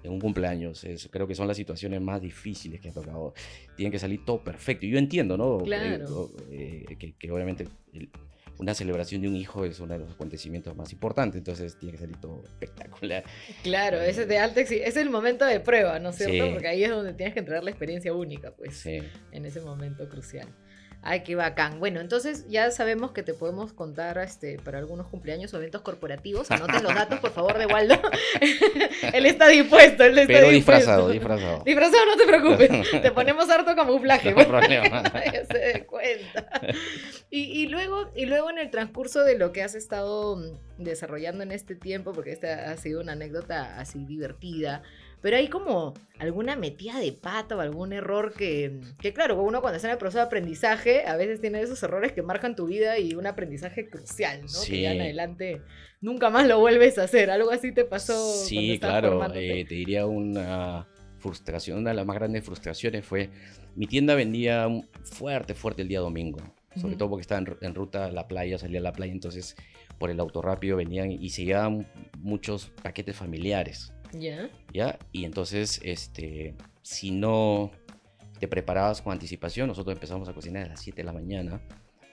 [0.04, 3.34] En un cumpleaños, es- creo que son las situaciones más difíciles que ha tocado.
[3.76, 4.86] Tienen que salir todo perfecto.
[4.86, 5.60] Y yo entiendo, ¿no?
[5.60, 6.32] Claro.
[6.52, 8.10] Eh, eh, que, que obviamente el-
[8.58, 12.00] una celebración de un hijo es uno de los acontecimientos más importantes, entonces tiene que
[12.00, 13.24] salir todo espectacular.
[13.64, 16.46] Claro, ese es de alta es el momento de prueba, ¿no es cierto?
[16.46, 16.52] Sí.
[16.54, 19.00] Porque ahí es donde tienes que entregar la experiencia única, pues, Sí.
[19.32, 20.48] en ese momento crucial.
[21.08, 21.80] Ay, qué bacán.
[21.80, 26.50] Bueno, entonces ya sabemos que te podemos contar este, para algunos cumpleaños o eventos corporativos.
[26.50, 27.96] Anoten los datos, por favor, de Waldo.
[29.14, 30.82] él está dispuesto, él está Pero dispuesto.
[30.82, 31.64] disfrazado, disfrazado.
[31.64, 32.92] Disfrazado, no te preocupes.
[33.04, 34.32] Te ponemos harto camuflaje.
[34.36, 35.04] No hay problema.
[35.32, 36.48] Ya se dé cuenta.
[37.30, 41.44] Y, y luego, y luego en el transcurso de lo que has estado mm, desarrollando
[41.44, 44.82] en este tiempo, porque esta ha sido una anécdota así divertida,
[45.26, 49.78] pero hay como alguna metida de pata o algún error que, que claro, uno cuando
[49.78, 53.00] está en el proceso de aprendizaje, a veces tiene esos errores que marcan tu vida
[53.00, 54.60] y un aprendizaje crucial, ¿no?
[54.68, 55.04] Que ya en Sí.
[55.04, 55.62] adelante
[56.00, 57.32] nunca más lo vuelves a hacer.
[57.32, 58.14] Algo así te pasó.
[58.36, 59.20] Sí, claro.
[59.34, 63.32] eh, te diría una frustración, una de las más grandes frustraciones fue,
[63.76, 64.68] mi tienda vendía
[65.06, 66.38] fuerte, fuerte el día domingo,
[66.80, 69.56] sobre todo porque estaba en, en ruta a la playa, salía a la playa, entonces
[69.98, 71.88] por el auto rápido venían y se llevaban
[72.20, 74.50] muchos paquetes familiares, Ya.
[74.74, 75.00] ¿ya?
[75.12, 77.72] Y entonces, este, si no
[78.40, 81.62] te preparabas con anticipación, nosotros empezamos a cocinar a las 7 de la mañana,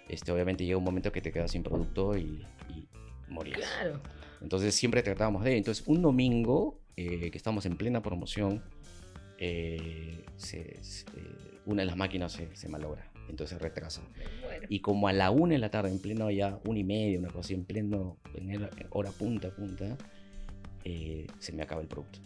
[0.09, 2.89] este, obviamente llega un momento que te quedas sin producto y, y
[3.29, 3.59] morías.
[3.59, 4.01] Claro.
[4.41, 5.57] Entonces siempre tratábamos de...
[5.57, 8.63] Entonces un domingo eh, que estamos en plena promoción,
[9.39, 11.07] eh, se- se-
[11.65, 14.03] una de las máquinas se, se malogra, entonces retrasa.
[14.43, 14.67] Bueno.
[14.69, 17.29] Y como a la una de la tarde, en pleno ya una y media, una
[17.29, 19.97] cosa así, en pleno, en hora punta, punta,
[20.85, 22.19] eh, se me acaba el producto.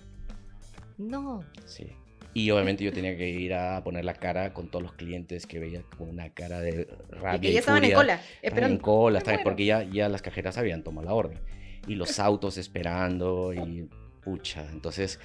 [0.99, 1.45] No.
[1.64, 1.88] Sí.
[2.35, 5.59] Y obviamente yo tenía que ir a poner la cara con todos los clientes que
[5.59, 7.37] veía con una cara de rabia.
[7.37, 7.97] Y que ya estaban en furia.
[7.97, 8.75] cola, Estaban esperando.
[8.77, 9.51] en cola, estaban- muero.
[9.51, 11.38] porque ya, ya las cajeras habían tomado la orden.
[11.87, 13.88] Y los autos esperando y
[14.23, 14.66] pucha.
[14.73, 15.19] Entonces,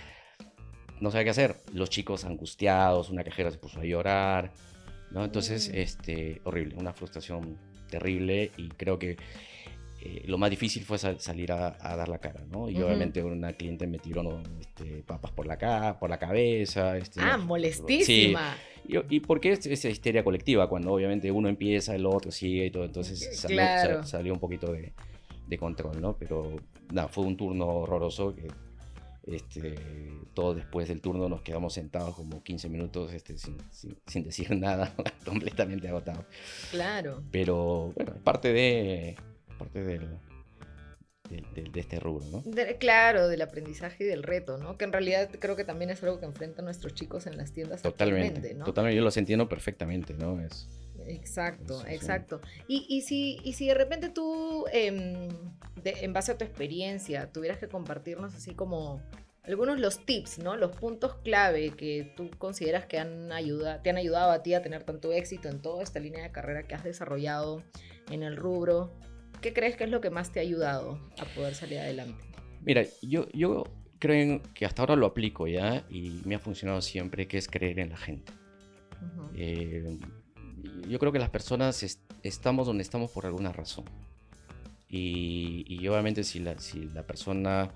[1.02, 1.56] no sabía qué hacer.
[1.74, 4.52] Los chicos angustiados, una cajera se puso a llorar.
[5.10, 5.26] ¿no?
[5.26, 5.76] Entonces, Mm.
[5.76, 7.58] este, horrible, una frustración
[7.90, 9.18] terrible y creo que
[10.04, 12.70] eh, lo más difícil fue sal- salir a, a dar la cara, ¿no?
[12.70, 12.86] Y Ujú.
[12.86, 16.98] obviamente una cliente me tiró este, papas por la, ca por la cabeza.
[16.98, 18.56] Este, Ah, Sí, molestísima.
[18.88, 22.72] y, y porque es esa histeria colectiva, cuando obviamente uno empieza, el otro sigue y
[22.72, 24.04] todo, entonces salió, Claro.
[24.04, 24.94] sa- salió un poquito de,
[25.48, 26.18] de control, ¿no?
[26.18, 26.56] Pero
[26.92, 28.48] nada, fue un turno horroroso que
[29.24, 29.76] este,
[30.34, 34.50] todos después del turno nos quedamos sentados como 15 minutos este, sin, sin- sin decir
[34.58, 34.94] nada,
[35.26, 36.26] completamente agotados.
[36.72, 37.22] Claro.
[37.32, 39.16] Pero bueno, es parte de,
[39.64, 40.08] parte del,
[41.30, 42.42] de, de- de este rubro, ¿no?
[42.46, 44.78] De- claro, del aprendizaje y del reto, ¿no?
[44.78, 47.82] Que en realidad creo que también es algo que enfrentan nuestros chicos en las tiendas
[47.82, 48.66] Totalmente, ¿no?
[48.66, 50.40] totalmente, yo los entiendo perfectamente, ¿no?
[50.42, 50.68] Es,
[51.08, 52.42] Exacto, exacto.
[52.68, 55.30] Y, y, si, y si de repente tú, em,
[55.84, 59.02] en base a tu experiencia, tuvieras que compartirnos así como
[59.44, 60.56] algunos los tips, ¿no?
[60.58, 64.62] Los puntos clave que tú consideras que han ayuda, te han ayudado a ti a
[64.62, 67.64] tener tanto éxito en toda esta línea de carrera que has desarrollado
[68.12, 68.92] en el rubro.
[69.42, 72.24] ¿Qué crees que es lo que más te ha ayudado a poder salir adelante?
[72.64, 73.64] Mira, yo, yo
[74.00, 77.80] creo que hasta ahora lo aplico ya y me ha funcionado siempre, que es creer
[77.80, 78.32] en la gente.
[79.02, 79.30] Ujú.
[79.36, 79.98] Eh,
[80.88, 83.86] yo creo que las personas es- estamos donde estamos por alguna razón.
[84.90, 87.72] Y, y obviamente si la, si la persona,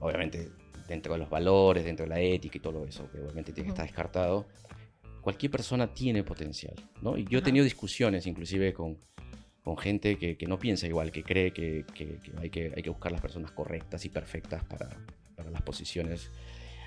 [0.00, 0.50] obviamente
[0.86, 3.72] dentro de los valores, dentro de la ética y todo eso, que obviamente tiene que
[3.72, 3.82] Ujú.
[3.82, 4.46] estar descartado,
[5.22, 6.74] cualquier persona tiene potencial.
[7.00, 7.16] ¿no?
[7.16, 7.46] Y yo he Ajá.
[7.46, 8.98] tenido discusiones inclusive con,
[9.62, 12.82] con gente que, que no piensa igual, que cree que, que- que hay que hay
[12.82, 14.88] que buscar las personas correctas y perfectas para,
[15.36, 16.30] para las posiciones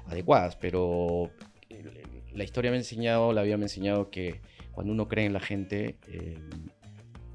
[0.08, 0.56] adecuadas.
[0.58, 1.32] Pero
[1.70, 5.26] eh, la historia me ha enseñado, la vida me ha enseñado que cuando uno cree
[5.26, 6.38] en la gente, eh,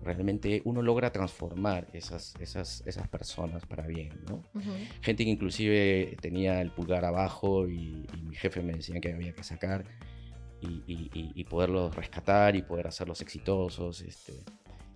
[0.03, 4.37] realmente uno logra transformar esas, esas, esas personas para bien, ¿no?
[4.55, 4.71] Ujú.
[5.03, 9.33] Gente que inclusive tenía el pulgar abajo y, y mi jefe me decía que había
[9.33, 9.85] que sacar
[10.61, 14.01] y, y- y- y poderlos rescatar y poder hacerlos exitosos.
[14.03, 14.35] Este,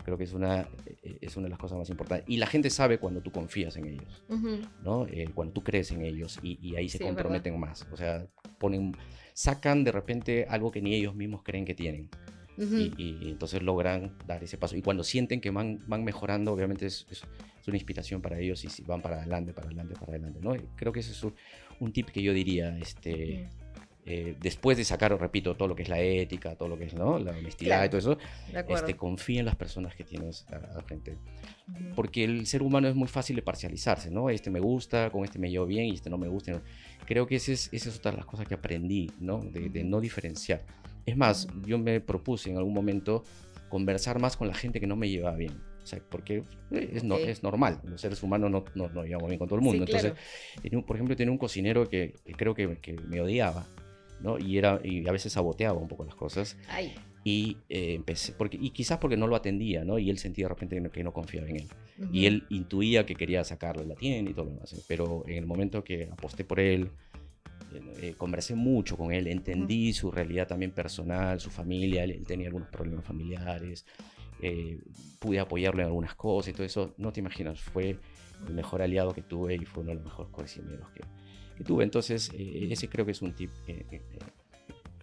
[0.05, 0.69] creo que es una,
[1.03, 2.29] eh, es una de las cosas más importantes.
[2.29, 4.23] Y la gente sabe cuando tú confías en ellos.
[4.83, 5.07] ¿no?
[5.07, 7.23] Eh, cuando tú crees en ellos y, y ahí se Sí, es verdad.
[7.23, 7.87] comprometen más.
[7.91, 8.27] O sea,
[8.59, 8.95] ponen,
[9.33, 12.09] sacan de repente algo que ni ellos mismos creen que tienen
[12.99, 14.77] y, y entonces logran dar ese paso.
[14.77, 17.25] Y cuando sienten que van, van mejorando, obviamente es, es-
[17.61, 20.39] es una inspiración para ellos y si van para adelante, para adelante, para adelante.
[20.43, 20.55] ¿no?
[20.77, 21.35] Creo que ese es un,
[21.81, 23.49] un tip que yo diría, este,
[24.07, 26.95] eh, después de sacar, repito, todo lo que es la ética, todo lo que es
[26.95, 27.19] ¿no?
[27.19, 28.19] la honestidad Claro, y todo eso,
[28.69, 31.13] este, confía en las personas que tienes al frente.
[31.69, 31.95] Ujú.
[31.97, 34.29] Porque el ser humano es muy fácil de parcializarse, ¿no?
[34.29, 36.53] Este me gusta, con este me llevo bien y este no me gusta.
[36.53, 36.61] no.
[37.07, 39.39] Creo que esa es, esa es otra de las cosas que aprendí, ¿no?
[39.41, 40.63] De, de no diferenciar.
[41.07, 41.63] Es más, Ujú.
[41.67, 43.25] yo me propuse en algún momento
[43.71, 45.53] conversar más con la gente que no me llevaba bien.
[45.83, 47.25] O sea, porque eh, es, no- Ok.
[47.27, 49.85] es normal, los seres humanos no, no, no llevamos bien con todo el Sí, mundo.
[49.87, 50.09] claro.
[50.09, 53.67] Entonces, tenía por ejemplo, tenía un cocinero que, que creo que, que me odiaba,
[54.21, 54.39] ¿no?
[54.39, 56.57] Y, era, y a veces saboteaba un poco las cosas.
[56.69, 56.95] Ay.
[57.27, 59.99] Y eh, empecé, porque, y quizás porque no lo atendía, ¿no?
[59.99, 61.69] Y él sentía de repente que no, que no confiaba en él.
[62.13, 64.73] Y él intuía que quería sacarlo de la tienda y todo lo demás.
[64.75, 64.83] ¿eh?
[64.87, 66.91] Pero en el momento que aposté por él,
[68.01, 72.69] eh, conversé mucho con él, entendí su realidad también personal, su familia, él, tenía algunos
[72.69, 73.85] problemas familiares,
[74.43, 74.79] eh,
[75.19, 77.99] pude apoyarlo en algunas cosas y todo eso, no te imaginas, fue
[78.47, 81.03] el mejor aliado que tuve y fue uno de los mejores cocineros que,
[81.57, 81.85] que tuve.
[81.85, 83.51] Entonces, eh, ese creo que es un tip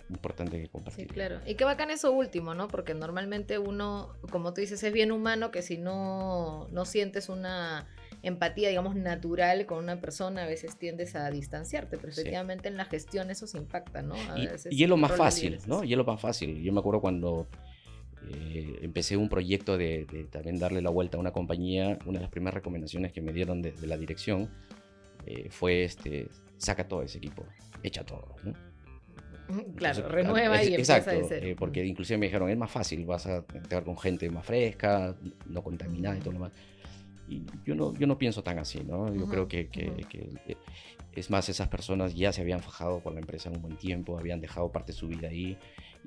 [0.10, 1.08] importante que compartir.
[1.08, 1.40] Sí, claro.
[1.46, 2.68] Y qué bacán eso último, ¿no?
[2.68, 7.88] Porque normalmente uno, como tú dices, es bien humano que si no, no sientes una
[8.22, 12.86] empatía, digamos, natural con una persona, a veces tiendes a distanciarte, pero efectivamente en la
[12.86, 14.16] gestión eso se impacta, ¿no?
[14.38, 15.84] y, y, es lo más fácil, ¿no?
[15.84, 16.62] Y es lo más fácil.
[16.62, 17.48] Yo me acuerdo cuando
[18.30, 22.32] eh, empecé un proyecto de, también darle la vuelta a una compañía, una de las
[22.32, 24.50] primeras recomendaciones que me dieron de, la dirección
[25.26, 27.46] eh, fue, este, saca todo ese equipo,
[27.84, 28.54] echa todo, ¿no?
[29.76, 33.44] Claro, renueva y empieza exacto, eh, porque inclusive me dijeron, es más fácil, vas a
[33.54, 36.54] estar con gente más fresca, no contaminada y todo lo demás.
[37.28, 39.14] Y yo no, yo no pienso tan así, ¿no?
[39.14, 40.06] Yo creo que, que,
[40.48, 40.58] eh,
[41.14, 44.42] es más, esas personas ya se habían fajado por la empresa un buen tiempo, habían
[44.42, 45.58] dejado parte de su vida ahí,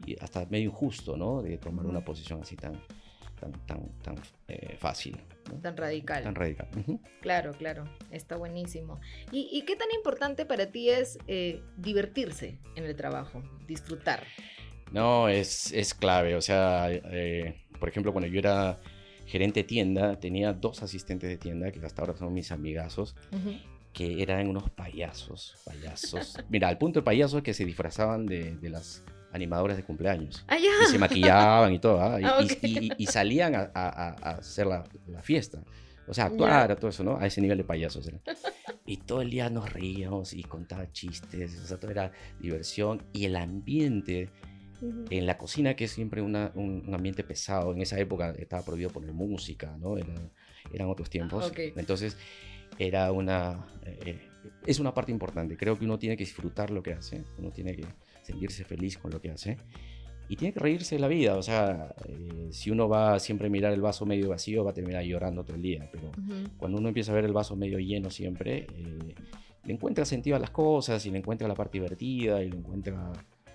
[0.07, 1.43] y hasta medio injusto, ¿no?
[1.43, 2.81] De tomar una posición así tan,
[3.45, 4.17] tan, tan, tan
[4.49, 5.17] eh, fácil.
[5.63, 6.23] Tan radical.
[6.23, 6.69] Tan radical.
[7.21, 9.01] Claro, claro, está buenísimo.
[9.31, 14.25] ¿Y, qué tan importante para ti es eh, divertirse en el trabajo, disfrutar?
[14.93, 16.35] No, es, es clave.
[16.37, 18.81] O sea, eh, por ejemplo, cuando yo era
[19.27, 23.17] gerente de tienda, tenía dos asistentes de tienda, que hasta ahora son mis amigazos,
[23.93, 26.37] que eran unos payasos, payasos.
[26.49, 30.45] Mira, al punto de payasos que se disfrazaban de, de las animadores de cumpleaños.
[30.47, 32.19] Ah, y se maquillaban y todo, ¿ah?
[32.25, 34.85] Ah, y, salían a, hacer la,
[35.23, 35.63] fiesta.
[36.07, 37.19] O sea, actuar, todo eso, ¿no?
[37.19, 38.11] A ese nivel de payasos.
[38.87, 43.03] Y todo el día nos reíamos y contaba chistes, o sea, todo era diversión.
[43.13, 44.31] Y el ambiente
[45.11, 49.13] en la cocina, que es siempre un, ambiente pesado, en esa época estaba prohibido poner
[49.13, 49.97] música, ¿no?
[49.97, 51.53] eran otros tiempos.
[51.57, 52.17] Entonces,
[52.79, 53.67] era una...
[53.85, 54.29] Eh, eh,
[54.67, 55.57] es una parte importante.
[55.57, 57.87] Creo que uno tiene que disfrutar lo que hace, uno tiene que
[58.25, 59.59] sentirse feliz con lo que hace.
[60.29, 63.51] Y tiene que reírse de la vida, o sea, eh, si uno va siempre a
[63.51, 66.11] mirar el vaso medio vacío, va a terminar llorando todo el día, pero
[66.57, 69.15] cuando uno empieza a ver el vaso medio lleno siempre, eh,
[69.65, 73.13] le encuentra sentido a las cosas y le encuentra la parte divertida y le encuentra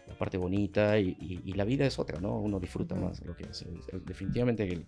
[0.07, 2.37] la parte bonita y, la vida es otra, ¿no?
[2.39, 3.65] Uno disfruta más lo que hace.
[4.05, 4.85] Definitivamente que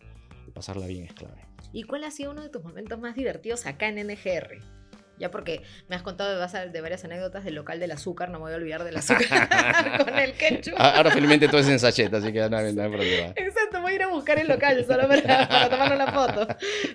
[0.52, 1.42] pasarla bien es clave.
[1.74, 4.81] ¿Y cuál ha sido uno de tus momentos más divertidos acá en NGR?
[5.22, 8.54] Ya porque me has contado de, varias anécdotas del local del azúcar, no me voy
[8.54, 9.48] a olvidar del azúcar
[10.06, 10.74] con el ketchup.
[10.78, 13.34] Ah, ahora felizmente todo es en sachet, así que no hay, problema.
[13.36, 16.48] Exacto, voy a ir a buscar el local solo para, para tomar una foto.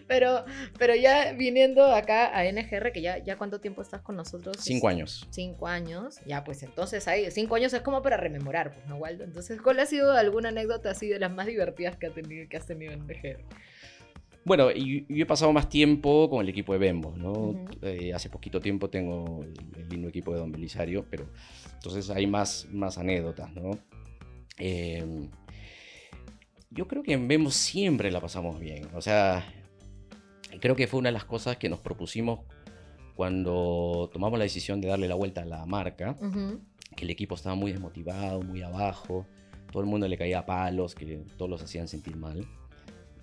[0.09, 0.45] Pero,
[0.77, 4.57] pero ya viniendo acá a NGR, que ya, ya cuánto tiempo estás con nosotros?
[4.59, 5.27] Cinco años.
[5.31, 9.23] Cinco años, ya pues entonces hay cinco años es como para rememorar, pues, ¿no, Waldo?
[9.23, 12.57] Entonces, ¿cuál ha sido alguna anécdota así de las más divertidas que, ha tenido, que
[12.57, 13.39] has tenido en NGR?
[14.47, 17.65] Bueno, y, yo he pasado más tiempo con el equipo de Bembo, ¿no?
[17.83, 21.27] Eh, hace poquito tiempo tengo el, lindo equipo de Don Belisario, pero
[21.75, 23.73] entonces hay más, más anécdotas, ¿no?
[24.57, 25.29] Em,
[26.71, 29.45] yo creo que en Bembo siempre la pasamos bien, o sea,
[30.61, 32.39] creo que fue una de las cosas que nos propusimos
[33.17, 36.17] cuando tomamos la decisión de darle la vuelta a la marca,
[36.95, 39.27] que el equipo estaba muy desmotivado, muy abajo,
[39.73, 42.47] todo el mundo le caía palos, que todos los hacían sentir mal.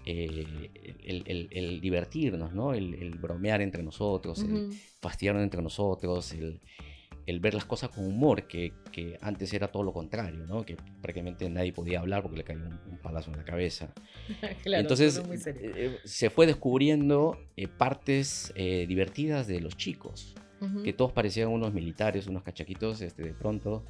[0.06, 0.70] Eh,
[1.06, 2.74] el, divertirnos, ¿no?
[2.74, 8.74] El, bromear entre nosotros, el fastidiarnos entre nosotros, el, ver las cosas con humor, que,
[9.22, 10.66] antes era todo lo contrario, ¿no?
[10.66, 13.94] Que prácticamente nadie podía hablar porque le caía un, palazo en la cabeza.
[14.66, 17.38] Entonces eh, eh, se fue descubriendo
[17.78, 20.36] partes divertidas de los chicos,
[20.84, 23.84] que todos parecían unos militares, unos cachaquitos, este, de pronto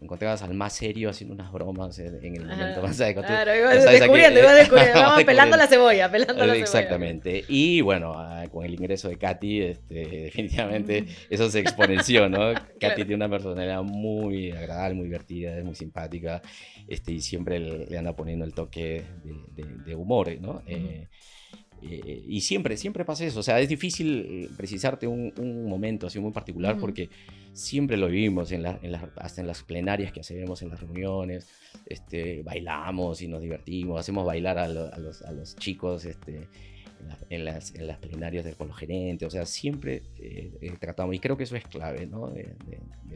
[0.00, 3.26] encontrabas al más serio haciendo unas bromas en, el momento más adecuado.
[3.26, 7.44] Claro, iba descubriendo, iba descubriendo, vamos pelando la cebolla, pelando la Exactamente.
[7.48, 12.52] Y bueno, ah, con el ingreso de Katy, este, definitivamente eso se exponenció, ¿no?
[12.80, 16.42] Katy tiene una personalidad muy agradable, muy divertida, es muy simpática,
[16.86, 19.04] este, y siempre le, anda poniendo el toque
[19.84, 20.62] de, humor, ¿no?
[20.66, 21.08] Eh,
[21.80, 23.40] y siempre, siempre pasa eso.
[23.40, 25.32] O sea, es difícil eh, precisarte un,
[25.68, 27.10] momento así muy particular porque
[27.52, 31.48] siempre lo vivimos, en en hasta en las plenarias que hacemos, en las reuniones,
[31.86, 36.48] este, bailamos y nos divertimos, hacemos bailar a, los, a los, chicos este,
[37.30, 39.26] en, las, en, las, plenarias del, con los gerentes.
[39.26, 42.28] O sea, siempre eh, tratamos, y creo que eso es clave, ¿no?
[42.28, 42.56] De,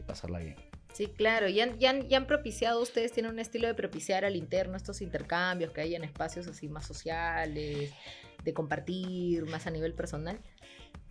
[0.05, 0.55] pasarla bien.
[0.93, 5.71] Sí, claro, y han, propiciado, ustedes tienen un estilo de propiciar al interno estos intercambios
[5.71, 7.91] que hay en espacios así más sociales,
[8.43, 10.39] de compartir más a nivel personal?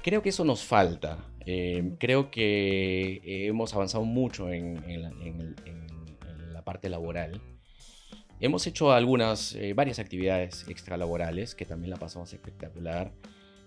[0.02, 1.18] Creo que eso nos falta.
[1.46, 4.76] Eh, creo que eh, hemos avanzado mucho en,
[6.52, 7.40] la parte laboral.
[8.40, 13.12] Hemos hecho algunas, eh, varias actividades extralaborales que también la pasamos espectacular.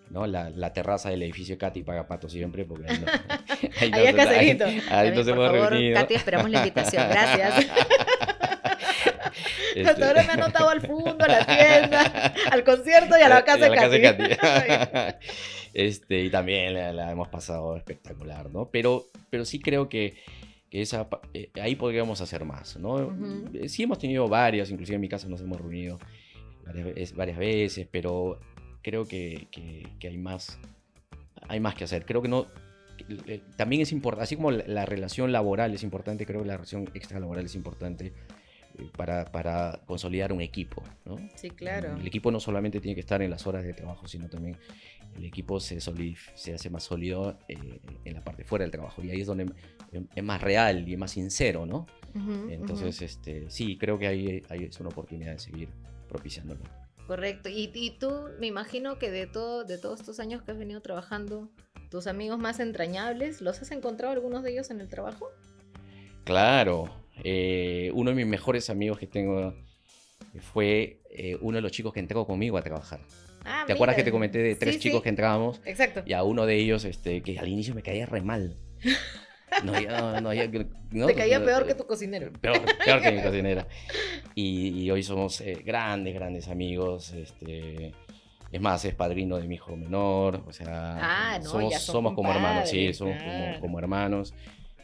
[0.09, 0.27] ¿No?
[0.27, 3.05] La, la terraza del edificio Katy paga pato siempre porque ahí no,
[3.81, 4.27] Ahí no es
[4.89, 5.95] ahí- no se reunido.
[5.99, 7.07] Katy, esperamos la invitación.
[7.09, 7.65] Gracias.
[9.75, 13.27] Este- Hasta ahora me han notado al fondo, a la tienda, al concierto y a
[13.27, 14.01] la casa de Katy.
[14.35, 15.15] Katy.
[15.73, 18.69] este, y también la, la hemos pasado espectacular, ¿no?
[18.71, 20.15] Pero, pero sí creo que,
[20.69, 23.13] que esa, eh, ahí podríamos hacer más, ¿no?
[23.67, 25.99] Sí hemos tenido varias, inclusive en mi casa nos hemos reunido
[26.65, 28.39] varias, varias veces, pero
[28.85, 30.59] creo que, que- que hay más
[31.47, 32.05] hay más que hacer.
[32.05, 32.45] Creo que no
[33.09, 36.53] eh, también es importante, así como la, la relación laboral es importante, creo que la
[36.57, 38.13] relación extralaboral es importante
[38.77, 41.17] eh, para, para consolidar un equipo, ¿no?
[41.35, 41.97] Sí, claro.
[41.97, 44.55] El equipo no solamente tiene que estar en las horas de trabajo, sino también
[45.17, 49.03] el equipo se, se hace más sólido eh, en la parte fuera del trabajo.
[49.03, 49.45] Y ahí es donde
[49.91, 51.87] es- es más real y es más sincero, ¿no?
[52.13, 55.69] Ujú, Entonces, este, sí, creo que ahí, ahí es una oportunidad de seguir
[56.07, 56.61] propiciándolo.
[57.07, 57.49] Correcto.
[57.49, 60.81] Y, y tú, me imagino que de, todo, de todos estos años que has venido
[60.81, 61.49] trabajando,
[61.89, 65.29] tus amigos más entrañables, ¿los has encontrado algunos de ellos en el trabajo?
[66.23, 66.89] Claro,
[67.23, 69.53] eh, uno de mis mejores amigos que tengo
[70.51, 72.99] fue eh, uno de los chicos que entró conmigo a trabajar.
[73.45, 75.03] Ah, ¿Te acuerdas que te comenté de tres Sí, chicos sí.
[75.03, 75.61] que entrábamos?
[75.65, 76.01] Exacto.
[76.05, 78.55] Y a uno de ellos, este, que al inicio me caía re mal.
[79.63, 79.71] No,
[80.21, 82.31] no, no, Te caía peor que tu cocinero.
[82.41, 83.67] Peor, peor que mi cocinera.
[84.33, 87.13] Y, y hoy somos eh, grandes, grandes amigos.
[87.13, 87.93] Este,
[88.51, 90.43] es más, es padrino de mi hijo menor.
[90.47, 90.97] O sea,
[91.35, 93.31] Ah, no, somos, somos como hermanos, sí, somos claro.
[93.31, 94.33] como, como hermanos.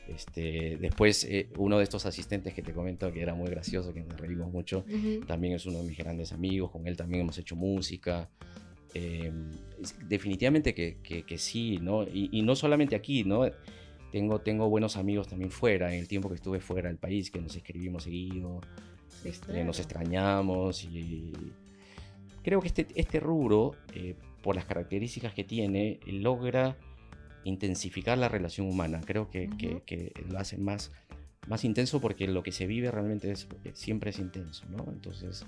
[0.08, 4.02] Este, después, eh, uno de estos asistentes que te comento que era muy gracioso, que
[4.04, 5.26] nos reímos mucho, Ujú.
[5.26, 6.72] también es uno de mis grandes amigos.
[6.72, 8.30] Con él también hemos hecho música.
[8.94, 9.32] Eh,
[10.08, 12.04] definitivamente que, que- que sí, ¿no?
[12.04, 13.46] Y, y no solamente aquí, ¿no?
[14.12, 17.40] Tengo, tengo buenos amigos también fuera, en el tiempo que estuve fuera del país, que
[17.42, 18.62] nos escribimos seguido,
[19.24, 19.88] Sí, este, nos claro.
[19.90, 21.32] extrañamos y
[22.44, 26.76] creo que este, este rubro, eh, por las características que tiene, logra
[27.44, 29.02] intensificar la relación humana.
[29.06, 29.84] Creo que, que- Ujú.
[29.86, 30.92] que lo hace más,
[31.48, 34.86] más intenso porque lo que se vive realmente es, siempre es intenso, ¿no?
[34.92, 35.46] Entonces,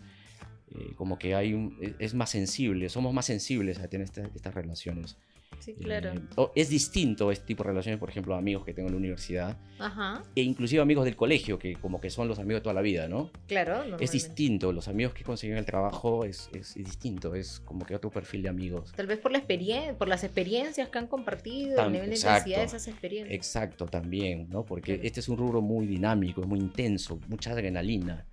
[0.71, 4.29] eh, como que hay un, es- es más sensible, somos más sensibles a tener estas-
[4.35, 5.17] estas relaciones.
[5.59, 6.11] Sí, claro.
[6.13, 8.99] Eh, o- es distinto este tipo de relaciones, por ejemplo, amigos que tengo en la
[8.99, 10.23] universidad, Ajá.
[10.35, 13.07] e inclusive amigos del colegio, que como que son los amigos de toda la vida,
[13.07, 13.31] ¿no?
[13.47, 17.85] Claro, Es distinto, los amigos que consiguen el trabajo es, es- es distinto, es como
[17.85, 18.91] que otro perfil de amigos.
[18.95, 22.15] Tal vez por la experiencia, por las experiencias que han compartido, Tam- el nivel de
[22.15, 22.49] exacto.
[22.49, 23.35] intensidad de esas experiencias.
[23.35, 24.65] Exacto, también, ¿no?
[24.65, 25.07] Porque Claro.
[25.07, 28.25] este es un rubro muy dinámico, muy intenso, mucha adrenalina.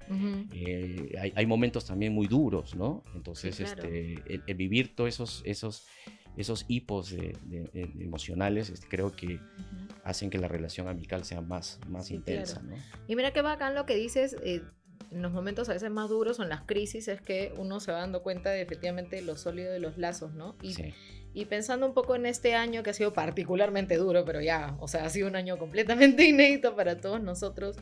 [0.53, 3.03] Eh, hay, hay momentos también muy duros, ¿no?
[3.15, 3.83] Entonces, Sí, claro.
[3.85, 5.87] este, el, el vivir todos esos, esos,
[6.37, 9.41] esos hipos de- de- de- emocionales, este, creo que
[10.05, 12.77] hacen que la relación amical sea más, más Sí, intensa, claro.
[12.77, 12.83] ¿no?
[13.09, 14.63] Y mira qué bacán lo que dices, eh,
[15.11, 17.91] en los momentos a veces más duros o en las crisis es que uno se
[17.93, 20.57] va dando cuenta de efectivamente lo sólido de los lazos, ¿no?
[20.63, 20.95] Y, Sí.
[21.35, 24.87] y pensando un poco en este año que ha sido particularmente duro, pero ya, o
[24.89, 27.77] sea, ha sido un año completamente inédito para todos nosotros.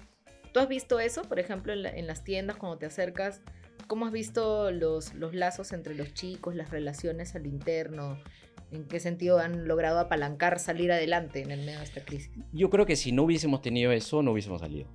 [0.54, 3.42] ¿Tú has visto eso, por ejemplo, en, la- en las tiendas cuando te acercas?
[3.88, 8.18] ¿Cómo has visto los, los lazos entre los chicos, las relaciones al interno?
[8.70, 12.30] ¿En qué sentido han logrado apalancar, salir adelante en el medio de esta crisis?
[12.52, 14.86] Yo creo que si no hubiésemos tenido eso, no hubiésemos salido.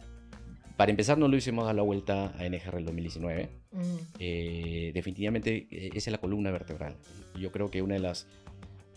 [0.77, 3.49] Para empezar, no lo hubiésemos dado la vuelta a NGR el 2019.
[3.71, 3.99] Ujú.
[4.19, 6.95] Eh, definitivamente eh, esa es la columna vertebral.
[7.39, 8.27] Yo creo que una de las,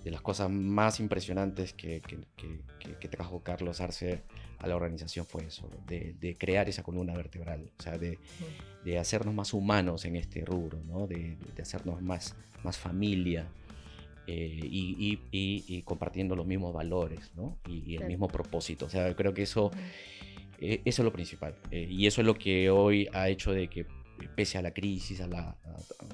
[0.05, 4.23] de las cosas más impresionantes que- que- que- que trajo Carlos Arce
[4.59, 8.19] a la organización fue eso, de, de crear esa columna vertebral, o sea, de,
[8.85, 11.07] de hacernos más humanos en este rubro, ¿no?
[11.07, 13.47] de, de hacernos más, más familia.
[14.29, 17.57] eh, y, y- y- y compartiendo los mismos valores ¿no?
[17.69, 18.87] y, el mismo propósito.
[18.87, 19.71] O sea, creo que eso,
[20.61, 21.55] eh, eso es lo principal.
[21.71, 23.87] eh, y eso es lo que hoy ha hecho de que,
[24.35, 25.57] pese a la crisis, a, la-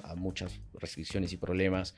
[0.03, 1.95] a- a muchas restricciones y problemas,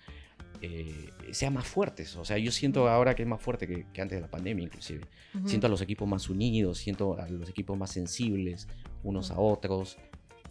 [0.62, 2.15] eh, sea más fuertes.
[2.15, 4.63] O sea, yo siento ahora que es más fuerte que, que antes de la pandemia,
[4.63, 5.06] inclusive.
[5.34, 5.48] Ujú.
[5.50, 8.68] Siento a los equipos más unidos, siento a los equipos más sensibles
[9.04, 9.48] unos a Ujú.
[9.54, 9.98] otros,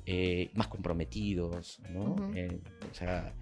[0.06, 2.12] eh, más comprometidos, ¿no?
[2.12, 2.32] Ujú.
[2.34, 3.32] Eh, o sea,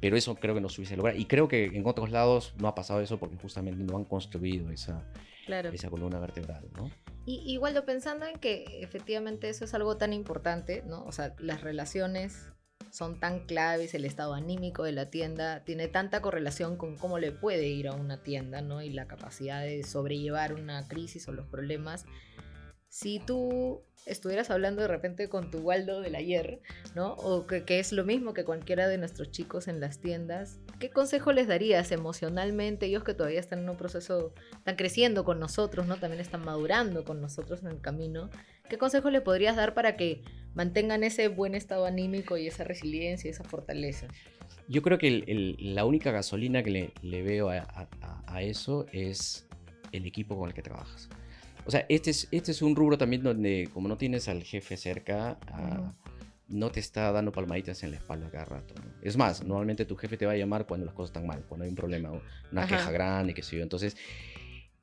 [0.00, 1.18] pero eso creo que no se hubiese logrado.
[1.18, 4.70] Y creo que en otros lados no ha pasado eso porque justamente no han construido
[4.70, 5.04] esa,
[5.46, 5.70] Claro.
[5.70, 6.90] esa columna vertebral, ¿no?
[7.26, 11.04] Y igual yo pensando en que efectivamente eso es algo tan importante, ¿no?
[11.04, 12.50] O sea, las relaciones
[12.90, 17.30] son tan claves, el estado anímico de la tienda tiene tanta correlación con cómo le
[17.30, 18.82] puede ir a una tienda, ¿no?
[18.82, 22.06] Y la capacidad de sobrellevar una crisis o los problemas.
[22.90, 26.60] Si tú estuvieras hablando de repente con tu Waldo del ayer,
[26.96, 27.12] ¿no?
[27.14, 31.32] O que, es lo mismo que cualquiera de nuestros chicos en las tiendas, ¿qué consejo
[31.32, 32.86] les darías emocionalmente?
[32.86, 35.98] Ellos que todavía están en un proceso, están creciendo con nosotros, ¿no?
[35.98, 38.28] También están madurando con nosotros en el camino.
[38.68, 40.22] ¿Qué consejo le podrías dar para que
[40.54, 44.08] mantengan ese buen estado anímico y esa resiliencia y esa fortaleza?
[44.66, 49.46] Yo creo que la única gasolina que le, veo a eso es
[49.92, 51.08] el equipo con el que trabajas.
[51.70, 54.76] O sea, este es, este es un rubro también donde como no tienes al jefe
[54.76, 55.92] cerca, uh,
[56.48, 58.74] no te está dando palmaditas en la espalda cada rato.
[58.74, 58.90] ¿no?
[59.02, 61.62] Es más, normalmente tu jefe te va a llamar cuando las cosas están mal, cuando
[61.62, 62.10] hay un problema,
[62.50, 62.76] una Ajá.
[62.76, 63.62] queja grande, qué sé yo.
[63.62, 63.96] Entonces,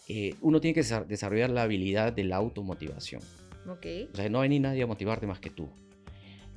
[0.08, 3.22] eh, uno tiene que desarrollar la habilidad de la automotivación.
[3.68, 4.10] Okay.
[4.14, 5.70] O sea, no hay ni nadie a motivarte más que tú.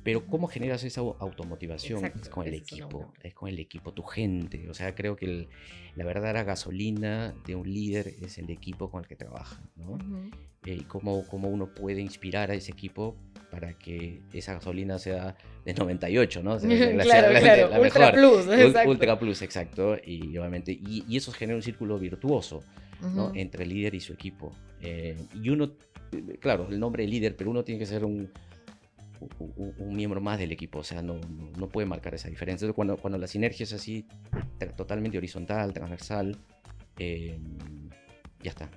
[0.03, 1.99] Pero ¿cómo generas esa automotivación?
[1.99, 4.67] Exacto, es con el equipo, es con el equipo, tu gente.
[4.69, 5.47] O sea, creo que el,
[5.95, 9.91] la verdadera gasolina de un líder es el equipo con el que trabaja, ¿no?
[9.91, 10.31] Uh -huh.
[10.65, 13.15] eh, y cómo, cómo uno puede inspirar a ese equipo
[13.51, 15.35] para que esa gasolina sea
[15.65, 16.53] de 98, ¿no?
[16.55, 17.69] O sea, la, claro, la, claro.
[17.69, 18.89] La Ultra Plus, exacto.
[18.89, 19.97] Ultra Plus, exacto.
[20.03, 22.63] Y obviamente, y, y eso genera un círculo virtuoso,
[23.01, 23.13] uh -huh.
[23.13, 23.31] ¿no?
[23.35, 24.51] Entre el líder y su equipo.
[24.81, 25.73] Eh, y uno,
[26.39, 28.31] claro, el nombre de líder, pero uno tiene que ser un
[29.39, 32.71] un, miembro más del equipo, o sea, no, no, no, puede marcar esa diferencia.
[32.73, 34.07] Cuando, cuando la sinergia es así,
[34.75, 36.37] totalmente horizontal, transversal,
[36.97, 37.39] eh,
[38.41, 38.69] ya está,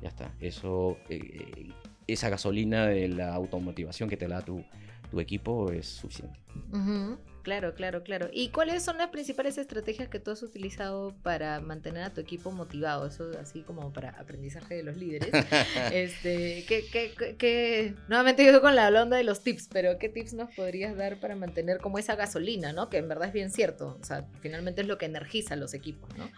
[0.00, 0.34] ya está.
[0.40, 1.70] Eso, eh,
[2.06, 4.64] esa gasolina de la automotivación que te da tu,
[5.10, 6.38] tu equipo es suficiente.
[6.72, 7.16] Uh.
[7.42, 8.28] Claro, claro, claro.
[8.32, 12.52] ¿Y cuáles son las principales estrategias que tú has utilizado para mantener a tu equipo
[12.52, 13.06] motivado?
[13.06, 15.30] Eso así como para aprendizaje de los líderes.
[15.92, 20.34] este, ¿qué, qué, qué, Nuevamente yo con la onda de los tips, pero ¿qué tips
[20.34, 22.88] nos podrías dar para mantener como esa gasolina, ¿no?
[22.88, 23.98] Que en verdad es bien cierto.
[24.00, 26.30] O sea, finalmente es lo que energiza a los equipos, ¿no?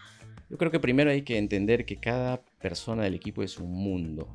[0.49, 4.27] Yo creo que primero hay que entender que cada persona del equipo es un mundo.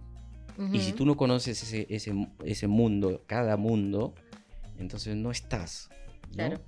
[0.57, 0.77] Uh -huh.
[0.77, 2.13] Y si tú no conoces ese, ese,
[2.45, 4.15] ese mundo, cada mundo,
[4.79, 5.89] entonces no estás.
[6.31, 6.37] ¿No?
[6.37, 6.61] Claro.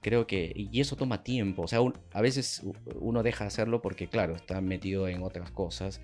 [0.00, 2.62] Creo que, y eso toma tiempo, o sea, un, a veces
[2.96, 6.02] uno deja de hacerlo porque, claro, está metido en otras cosas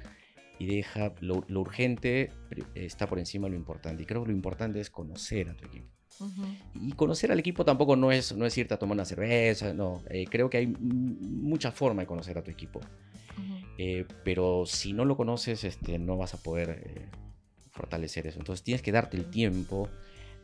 [0.59, 2.31] y deja, lo, lo, urgente
[2.75, 4.03] está por encima de lo importante.
[4.03, 5.89] Y creo que lo importante es conocer a tu equipo.
[6.21, 6.89] Uh -huh.
[6.89, 10.03] Y conocer al equipo tampoco no es, no es irte a tomar una cerveza, no,
[10.11, 12.79] eh, creo que hay mucha forma de conocer a tu equipo.
[12.79, 13.75] Uh -huh.
[13.79, 17.09] eh, pero si no lo conoces, este, no vas a poder eh,
[17.71, 18.39] fortalecer eso.
[18.39, 19.89] Entonces tienes que darte el tiempo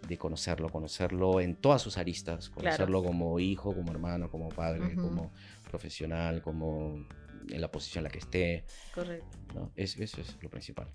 [0.08, 3.04] de conocerlo, conocerlo en todas sus aristas, conocerlo claro.
[3.04, 4.94] como hijo, como hermano, como padre, uh -huh.
[4.94, 5.32] como
[5.70, 7.06] profesional, como
[7.48, 8.64] en la posición en la que esté.
[8.94, 9.38] Correcto.
[9.54, 9.72] ¿no?
[9.76, 10.88] Es, eso es lo principal.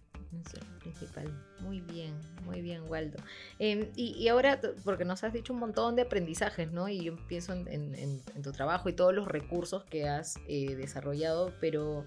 [0.45, 1.45] Eso es lo principal.
[1.60, 2.14] Muy bien,
[2.45, 3.18] muy bien, Waldo.
[3.60, 6.88] Eh, y, y, ahora, porque nos has dicho un montón de aprendizajes, ¿no?
[6.88, 10.76] Y yo pienso en, en, en tu trabajo y todos los recursos que has eh,
[10.76, 12.06] desarrollado, pero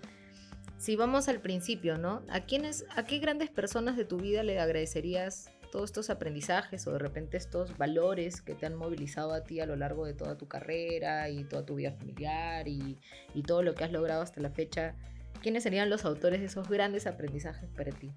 [0.78, 2.22] si vamos al principio, ¿no?
[2.28, 6.93] ¿A quiénes, a qué grandes personas de tu vida le agradecerías todos estos aprendizajes o
[6.93, 10.39] de repente estos valores que te han movilizado a ti a lo largo de toda
[10.39, 12.97] tu carrera y toda tu vida familiar y,
[13.35, 14.95] y todo lo que has logrado hasta la fecha,
[15.43, 18.12] ¿quiénes serían los autores de esos grandes aprendizajes para ti?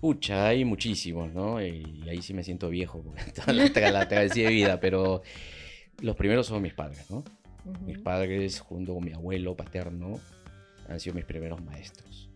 [0.00, 1.62] Pucha, hay muchísimos, ¿no?
[1.62, 5.20] Y ahí sí me siento viejo, porque toda la, la travesía de vida, pero
[6.00, 7.18] los primeros son mis padres, ¿no?
[7.18, 7.80] Uh -huh.
[7.80, 10.18] Mis padres, junto con mi abuelo paterno,
[10.88, 12.30] han sido mis primeros maestros.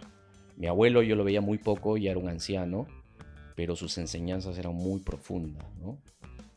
[0.58, 2.86] Mi abuelo yo lo veía muy poco, ya era un anciano,
[3.60, 5.98] pero sus enseñanzas eran muy profundas, ¿no?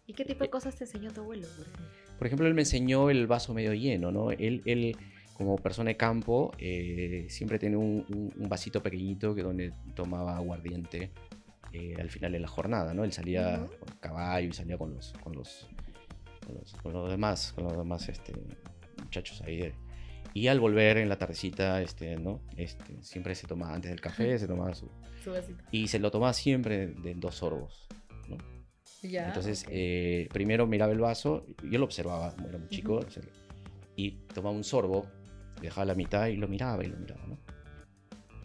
[0.07, 1.85] ¿Y qué tipo de cosas te enseñó tu abuelo, por ejemplo?
[2.17, 4.31] Por ejemplo, él me enseñó el vaso medio lleno, ¿no?
[4.31, 4.95] Él, él
[5.33, 10.37] como persona de campo, eh, siempre tenía un, un, un, vasito pequeñito que donde tomaba
[10.37, 11.11] aguardiente
[11.73, 13.03] eh, al final de la jornada, ¿no?
[13.03, 13.79] Él salía uh -huh.
[13.79, 15.67] con caballo y salía con los, con los,
[16.45, 18.31] con los, con los demás, con los demás este,
[19.03, 19.73] muchachos ahí de,
[20.33, 22.41] y al volver en la tardecita, este, ¿no?
[22.57, 24.89] Este, siempre se tomaba, antes del café, se tomaba su...
[25.23, 25.63] su vasito.
[25.71, 27.87] Y se lo tomaba siempre de dos sorbos,
[28.27, 28.37] ¿no?
[29.03, 29.77] Ya, Entonces, okay.
[29.77, 33.29] eh, primero miraba el vaso, yo lo observaba, era muy chico, uh -huh.
[33.95, 35.05] y tomaba un sorbo,
[35.61, 37.37] dejaba la mitad y lo miraba y lo miraba, ¿no?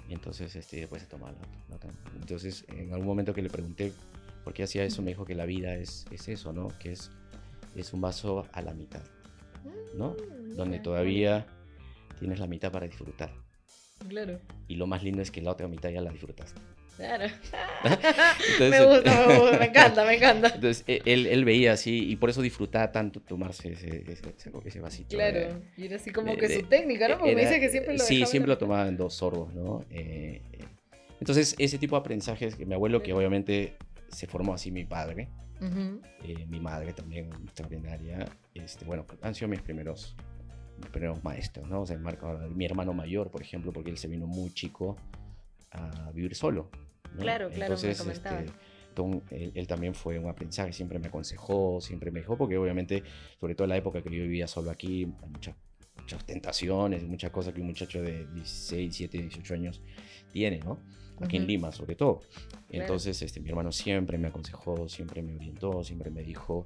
[0.09, 1.33] Y entonces, este, después se tomaba
[1.69, 1.91] la otra.
[2.21, 3.93] Entonces, en algún momento que le pregunté
[4.43, 6.69] por qué hacía eso, me dijo que la vida es, es eso, ¿no?
[6.79, 7.11] Que es,
[7.77, 9.03] es un vaso a la mitad,
[9.95, 10.13] ¿no?
[10.15, 11.47] Mm, Donde todavía
[12.19, 13.31] tienes la mitad para disfrutar.
[14.09, 14.41] Claro.
[14.69, 16.61] Y lo más lindo es que la otra mitad ya la disfrutaste.
[16.99, 17.27] Claro.
[17.85, 20.49] entonces, me gusta, me gusta, me encanta, me encanta.
[20.49, 24.81] Entonces, e, él, él veía así y por eso disfrutaba tanto tomarse ese, ese, ese
[24.81, 25.17] vasito.
[25.17, 27.19] Claro, de, y era así como de, que su técnica, ¿no?
[27.19, 29.85] Porque era, me dice que siempre lo Sí, siempre lo tomaba en dos sorbos, ¿no?
[29.91, 30.43] Eh,
[31.21, 33.77] entonces, ese tipo de aprendizajes que mi abuelo, que obviamente
[34.09, 35.29] se formó así mi padre,
[35.61, 36.01] uh -huh.
[36.25, 40.17] eh, mi madre también extraordinaria, este, bueno, han sido mis primeros
[40.91, 41.83] primeros maestros, ¿no?
[41.83, 44.97] O sea, Marco, mi hermano mayor, por ejemplo, porque él se vino muy chico
[45.73, 46.71] a vivir solo.
[47.15, 47.21] ¿no?
[47.21, 48.41] Claro, claro, me Entonces, comentaba.
[48.43, 48.53] este,
[48.95, 53.03] ton- él, él también fue un aprendizaje, siempre me aconsejó, siempre me dijo, porque obviamente,
[53.41, 55.57] sobre todo en la época que yo vivía solo aquí, hay muchas,
[55.99, 59.81] muchas tentaciones, muchas cosas que un muchacho de 16, 17, 18 años
[60.33, 60.79] tiene, ¿no?
[61.21, 61.49] Aquí en Ujú.
[61.51, 62.21] Lima, sobre todo.
[62.71, 66.65] Entonces, este, mi hermano siempre me aconsejó, siempre me orientó, siempre me dijo.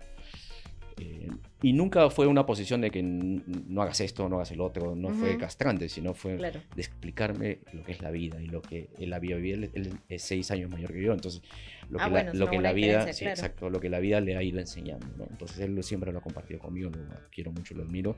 [0.99, 1.31] Eh,
[1.63, 5.13] y nunca fue una posición de que no hagas esto, no hagas el otro, no
[5.13, 5.39] fue Ujú.
[5.39, 6.61] castrante, sino fue Claro.
[6.75, 9.69] de explicarme lo que es la vida y lo que él había vivido.
[9.73, 11.43] Él, es seis años mayor que yo, entonces
[11.89, 13.31] lo que, Ah, la, bueno, es lo que la vida, sí, claro.
[13.33, 15.27] exacto, lo que la vida le ha ido enseñando, ¿no?
[15.31, 18.17] Entonces él siempre lo ha compartido conmigo, lo quiero mucho, lo admiro.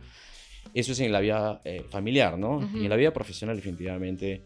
[0.72, 2.58] Eso es en la vida eh, familiar, ¿no?
[2.58, 2.78] Ujú.
[2.78, 4.42] Y en la vida profesional definitivamente.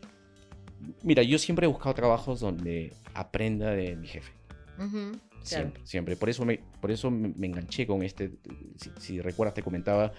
[1.03, 4.33] Mira, yo siempre he buscado trabajos donde aprenda de mi jefe.
[4.79, 5.12] Ujú,
[5.49, 5.65] Claro.
[5.65, 6.17] Siempre, siempre.
[6.17, 8.33] Por eso me, por eso me, enganché con este.
[8.77, 10.13] Si, si recuerdas, te comentaba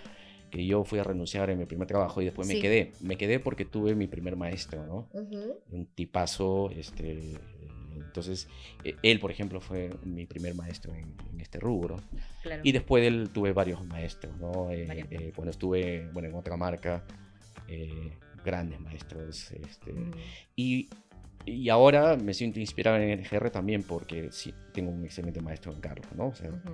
[0.49, 2.55] que yo fui a renunciar en mi primer trabajo y después Sí.
[2.55, 2.93] me quedé.
[2.99, 5.07] Me quedé porque tuve mi primer maestro, ¿no?
[5.13, 7.37] Ujú, Un tipazo, este.
[7.95, 8.47] Entonces,
[8.83, 11.97] eh, él, por ejemplo, fue mi primer maestro en, en este rubro.
[12.41, 12.61] Claro.
[12.65, 14.71] Y después de él tuve varios maestros, ¿no?
[14.71, 17.03] Eh, Varios eh, cuando estuve, bueno, en otra marca,
[17.67, 18.11] eh,
[18.43, 19.51] grandes maestros.
[19.51, 20.11] Este, Ujú,
[20.55, 20.89] y,
[21.49, 25.71] y ahora me siento inspirado en el GR también porque sí, tengo un excelente maestro
[25.73, 26.27] en Carlos, ¿no?
[26.27, 26.73] O sea, ujú.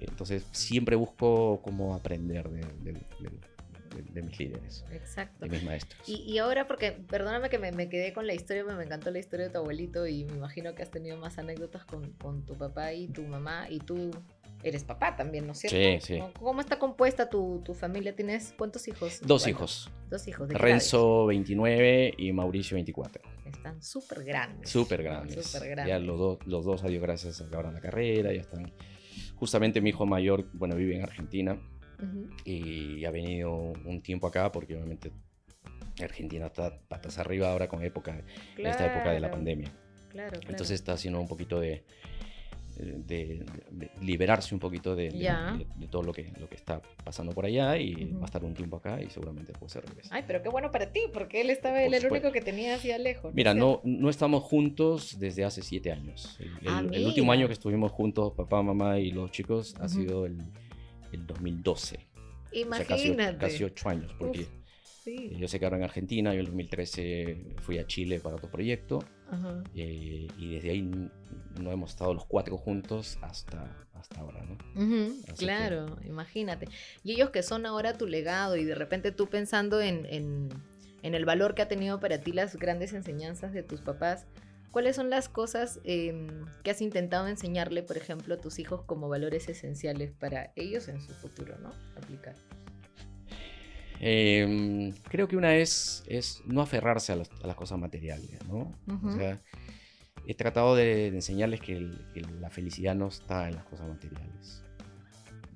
[0.00, 3.30] entonces siempre busco cómo aprender de, de- de-
[4.12, 5.44] de- mis líderes, Exacto.
[5.46, 6.06] de mis maestros.
[6.06, 9.10] Y, y ahora, porque perdóname que me, me quedé con la historia, me, me encantó
[9.10, 12.44] la historia de tu abuelito y me imagino que has tenido más anécdotas con, con
[12.44, 14.10] tu papá y tu mamá y tú
[14.62, 15.76] eres papá también, ¿no es cierto?
[16.06, 16.18] Sí, sí.
[16.20, 18.14] ¿Cómo- ¿Cómo está compuesta tu, tu familia?
[18.14, 19.20] ¿Tienes cuántos hijos?
[19.22, 19.48] Dos ¿Cuántos?
[19.48, 20.48] hijos, Dos hijos.
[20.48, 23.22] ¿de Renzo 29 y Mauricio 24.
[23.46, 24.68] Están súper grandes.
[24.70, 25.44] Súper grandes.
[25.46, 26.02] Súper Ya grandes.
[26.06, 28.72] los, dos los dos, a Dios gracias, acabaron la carrera, ya están.
[29.36, 31.58] Justamente mi hijo mayor, bueno, vive en Argentina
[32.44, 35.12] y ha venido un tiempo acá porque obviamente
[36.02, 38.22] Argentina está patas arriba ahora con época,
[38.56, 39.72] en esta época de la Claro, pandemia.
[40.10, 40.48] Claro, claro.
[40.50, 41.84] Entonces está haciendo un poquito de,
[42.76, 43.44] de-
[43.76, 45.18] de liberarse un poquito de, de-
[45.58, 48.18] de- de todo lo que, lo que está pasando por allá y Ujú.
[48.18, 50.14] va a estar un tiempo acá y seguramente después se regresa.
[50.14, 52.98] Ay, pero qué bueno para ti, porque él estaba, él el único que tenía hacia
[52.98, 53.32] lejos.
[53.34, 56.36] Mira, no, no estamos juntos desde hace siete años.
[56.40, 59.86] El, Ah, el- el último año que estuvimos juntos, papá, mamá y los chicos, ha
[59.86, 59.88] Ujú.
[59.88, 60.36] sido el,
[61.12, 61.96] el 2012.
[61.96, 63.38] O sea, casi, Imagínate.
[63.38, 64.48] casi ocho años, porque Uf,
[64.82, 65.30] sí.
[65.32, 69.00] ellos se quedaron en Argentina, yo en el 2013 fui a Chile para otro proyecto
[69.30, 69.62] Ajá.
[69.74, 70.82] eh, y desde ahí
[71.60, 74.56] no hemos estado los cuatro juntos hasta, hasta ahora, ¿no?
[75.24, 76.68] Que- claro, imagínate.
[77.02, 80.48] Y ellos que son ahora tu legado y de repente tú pensando en, en-
[81.02, 84.26] en el valor que ha tenido para ti las grandes enseñanzas de tus papás,
[84.70, 86.28] ¿cuáles son las cosas em,
[86.62, 91.00] que has intentado enseñarle, por ejemplo, a tus hijos como valores esenciales para ellos en
[91.00, 91.70] su futuro, ¿no?
[91.96, 92.34] Aplicar.
[94.00, 98.72] Eh, creo que una es, es no aferrarse a las, a las cosas materiales, ¿no?
[98.86, 99.08] Ujú.
[99.08, 99.40] O sea,
[100.26, 103.88] he tratado de, de enseñarles que, el- que la felicidad no está en las cosas
[103.88, 104.62] materiales.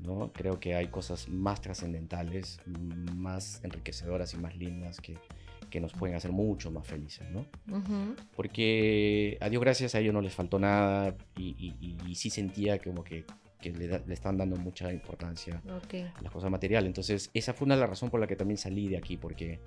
[0.01, 0.32] ¿no?
[0.32, 2.59] Creo que hay cosas más trascendentales,
[3.14, 5.18] más enriquecedoras y más lindas que,
[5.68, 7.41] que nos pueden hacer mucho más felices, ¿no?
[7.70, 12.14] Ujú, Porque a Dios gracias a ellos no les faltó nada y, y- y- y
[12.14, 13.26] sí sentía como que,
[13.61, 15.95] que le, da- le están dando mucha importancia Ok.
[16.15, 16.87] a las cosas materiales.
[16.89, 19.61] Entonces, esa fue una de las razones por la que también salí de aquí, porque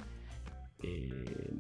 [0.82, 1.52] eh,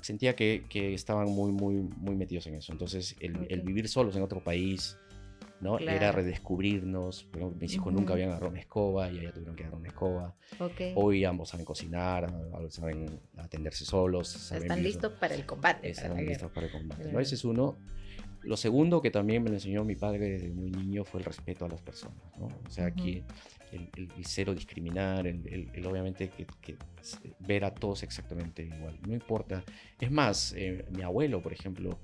[0.00, 2.72] sentía que, que estaban muy, muy, muy metidos en eso.
[2.72, 3.66] Entonces, el, el Ok.
[3.66, 4.96] vivir solos en otro país,
[5.60, 5.78] ¿no?
[5.78, 6.16] Era Claro.
[6.18, 7.24] redescubrirnos.
[7.24, 7.96] Por ejemplo, mis hijos Ujú.
[8.00, 10.34] nunca habían agarrado una escoba y ya tuvieron que agarrar una escoba.
[10.58, 10.80] Ok.
[10.96, 12.32] Hoy ambos saben cocinar,
[12.70, 14.28] saben atenderse solos.
[14.28, 15.90] saben Están listos para el combate.
[15.90, 17.12] están listos para el combate.
[17.12, 17.20] ¿no?
[17.20, 17.78] Ese es uno.
[18.42, 21.64] Lo segundo que también me lo enseñó mi padre desde muy niño fue el respeto
[21.64, 22.16] a las personas.
[22.38, 22.46] ¿no?
[22.46, 23.22] O sea, aquí
[23.72, 28.62] el, el- el cero discriminar, el, el- obviamente que, que s- ver a todos exactamente
[28.64, 28.98] igual.
[29.06, 29.62] No importa.
[30.00, 31.98] Es más, eh, mi abuelo, por ejemplo,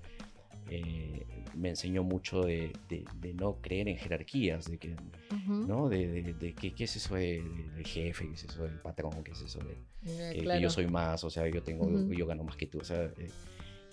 [0.68, 1.24] eh,
[1.55, 4.95] me enseñó mucho de, de- de no creer en jerarquías, de que,
[5.32, 5.53] Ujú.
[5.66, 5.89] ¿no?
[5.89, 9.22] De, de- que, qué es eso de- de- del jefe, qué es eso del patrón,
[9.24, 10.61] qué es eso de, Eh, eh, que claro.
[10.61, 12.12] yo soy más, o sea, yo tengo, Ujú.
[12.12, 12.78] yo gano más que tú.
[12.80, 13.11] O sea,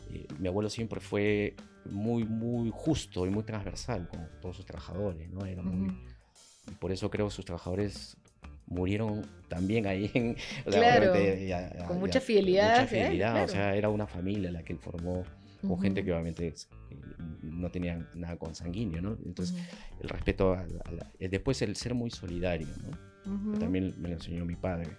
[0.09, 4.65] eh, eh, mi abuelo siempre fue muy, muy justo y muy transversal con todos sus
[4.65, 5.45] trabajadores, ¿no?
[5.45, 5.97] Era muy, Ujú.
[6.71, 8.15] y por eso creo que sus trabajadores
[8.65, 10.35] murieron también ahí en,
[10.65, 12.87] o sea, Claro, obviamente, ya- ya- con ya- mucha fidelidad, mucha ¿eh?
[12.87, 13.45] fidelidad, Claro.
[13.45, 15.23] o sea, era una familia la que él formó
[15.67, 16.05] con gente Ujú.
[16.05, 16.55] que obviamente eh,
[17.41, 19.17] no tenían nada consanguíneo, ¿no?
[19.25, 19.63] Entonces, Ujú.
[20.03, 23.57] el respeto, a la- a la- eh, después el ser muy solidario, ¿no?
[23.59, 24.97] También me lo enseñó mi padre.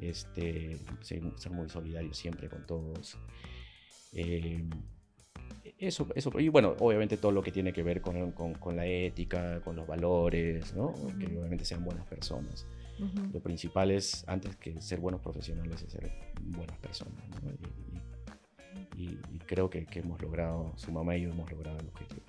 [0.00, 3.16] Este, ser, ser muy solidario siempre con todos.
[4.12, 4.64] Eh,
[5.78, 8.86] eso, eso, y bueno, obviamente todo lo que tiene que ver con, con- con la
[8.86, 10.92] ética, con los valores, ¿no?
[11.18, 11.38] Que Ujú.
[11.38, 12.66] obviamente sean buenas personas.
[12.98, 13.30] Ujú.
[13.32, 17.50] Lo principal es, antes que ser buenos profesionales, es ser buenas personas, ¿no?
[17.50, 21.88] Y- y y, creo que, que, hemos logrado, su mamá y yo hemos logrado el
[21.88, 22.22] objetivo.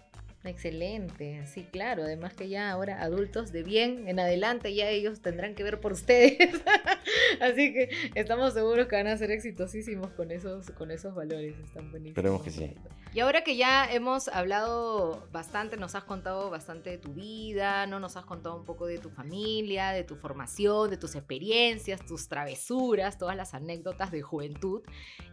[0.45, 2.03] Excelente, sí, claro.
[2.03, 5.93] Además que ya ahora adultos de bien en adelante ya ellos tendrán que ver por
[5.93, 6.37] ustedes.
[7.39, 11.55] Así que estamos seguros que van a ser exitosísimos con esos, con esos valores.
[11.63, 12.17] Están buenísimos.
[12.17, 12.75] Esperemos que sí.
[13.15, 17.99] Y ahora que ya hemos hablado bastante, nos has contado bastante de tu vida, ¿no?
[17.99, 22.27] Nos has contado un poco de tu familia, de tu formación, de tus experiencias, tus
[22.27, 24.81] travesuras, todas las anécdotas de juventud.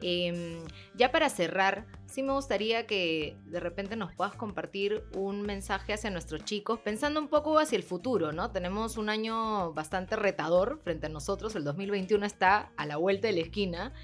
[0.02, 0.62] Em,
[0.94, 6.10] ya para cerrar, sí me gustaría que de repente nos puedas compartir un mensaje hacia
[6.10, 8.50] nuestros chicos, pensando un poco hacia el futuro, ¿no?
[8.50, 13.32] Tenemos un año bastante retador frente a nosotros, el 2021 está a la vuelta de
[13.32, 13.94] la esquina.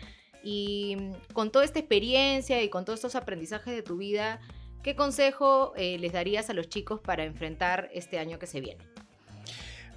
[0.46, 4.40] Y mm, con toda esta experiencia y con todos estos aprendizajes de tu vida,
[4.84, 8.84] ¿qué consejo eh, les darías a los chicos para enfrentar este año que se viene?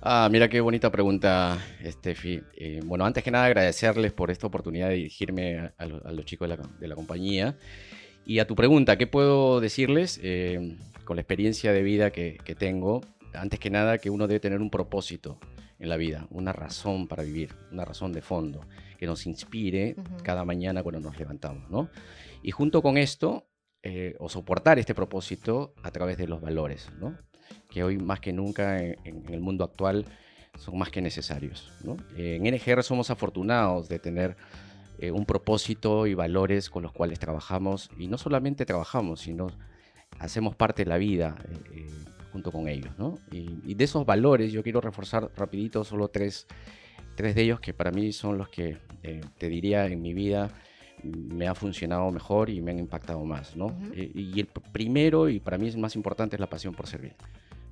[0.02, 2.42] Ah, mira qué bonita pregunta, Steffi.
[2.56, 6.88] Eh, bueno, antes que nada agradecerles por esta oportunidad de dirigirme a, los chicos de
[6.88, 7.56] la, compañía.
[8.26, 12.56] Y a tu pregunta, ¿qué puedo decirles eh, con la experiencia de vida que, que,
[12.56, 13.02] tengo?
[13.36, 15.38] Antes que nada, que uno debe tener un propósito
[15.80, 18.66] en la vida, una razón para vivir, una razón de fondo
[18.98, 21.90] que nos inspire cada mañana cuando nos levantamos, ¿no?
[22.44, 23.48] Y junto con esto,
[23.82, 27.18] eh, o soportar este propósito a través de los valores, ¿no?
[27.70, 30.06] Que hoy más que nunca en, el mundo actual
[30.58, 31.96] son más que necesarios, ¿no?
[32.18, 34.36] en NGR somos afortunados de tener
[34.98, 39.48] eh, un propósito y valores con los cuales trabajamos, y no solamente trabajamos, sino
[40.18, 41.38] hacemos parte de la vida
[41.72, 41.79] eh,
[42.32, 43.18] junto con ellos, ¿no?
[43.32, 46.48] Y, y, de esos valores yo quiero reforzar rapidito solo tres
[47.20, 50.50] tres de ellos que para mí son los que eh, te diría en mi vida
[51.04, 53.78] me ha funcionado mejor y me han impactado más, ¿no?
[53.94, 57.16] Eh, y el primero y para mí es más importante es la pasión por servir.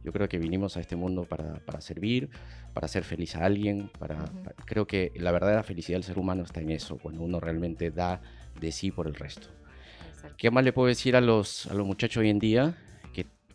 [0.03, 2.29] Yo creo que vinimos a este mundo para, para servir,
[2.73, 4.25] para hacer feliz a alguien, para,
[4.65, 8.21] creo que la verdadera felicidad del ser humano está en eso, cuando uno realmente da
[8.59, 9.47] de sí por el resto.
[10.37, 12.75] ¿Qué más le puedo decir a los, a los muchachos hoy en día?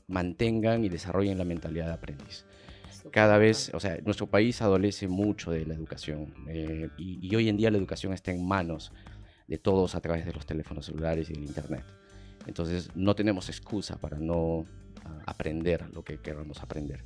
[0.08, 2.44] Mantengan y desarrollen la mentalidad de aprendiz
[3.10, 7.56] cada vez, o sea, nuestro país adolece mucho de la educación eh, y, hoy en
[7.56, 8.92] día la educación está en manos
[9.48, 11.84] de todos a través de los teléfonos celulares y del Internet.
[12.46, 14.64] Entonces no tenemos excusa para no
[15.04, 17.04] ah, aprender lo que queramos aprender.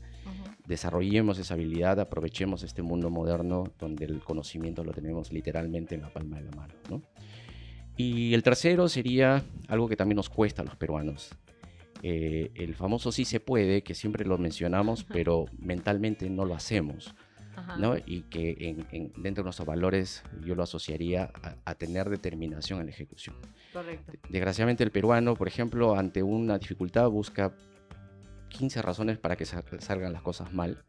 [0.67, 6.13] Desarrollemos esa habilidad, aprovechemos este mundo moderno donde el conocimiento lo tenemos literalmente en la
[6.13, 6.75] palma de la mano.
[6.91, 7.03] ¿no?
[7.97, 11.31] Y el tercero sería algo que también nos cuesta a los peruanos,
[12.03, 17.15] eh, el famoso sí se puede, que siempre lo mencionamos, pero mentalmente no lo hacemos.
[17.79, 17.97] ¿no?
[17.97, 18.77] Y que
[19.17, 21.33] dentro de nuestros valores yo lo asociaría
[21.65, 23.35] a, tener determinación en la ejecución.
[23.73, 24.13] Correcto.
[24.29, 27.55] Desgraciadamente el peruano, por ejemplo, ante una dificultad busca
[28.51, 30.85] 15 razones para que salgan las cosas mal.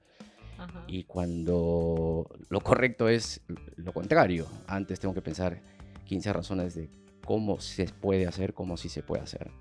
[0.87, 3.41] Y cuando lo correcto es
[3.75, 5.61] lo contrario, antes tengo que pensar
[6.05, 6.89] 15 razones de
[7.27, 9.51] cómo se puede hacer, cómo sí se puede hacer.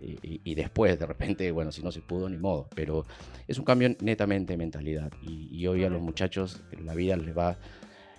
[0.00, 2.68] y, después, de repente, bueno, si no se pudo, ni modo.
[2.74, 3.06] Pero
[3.46, 5.12] es un cambio netamente de mentalidad.
[5.22, 7.56] Y, hoy a los muchachos la vida les va,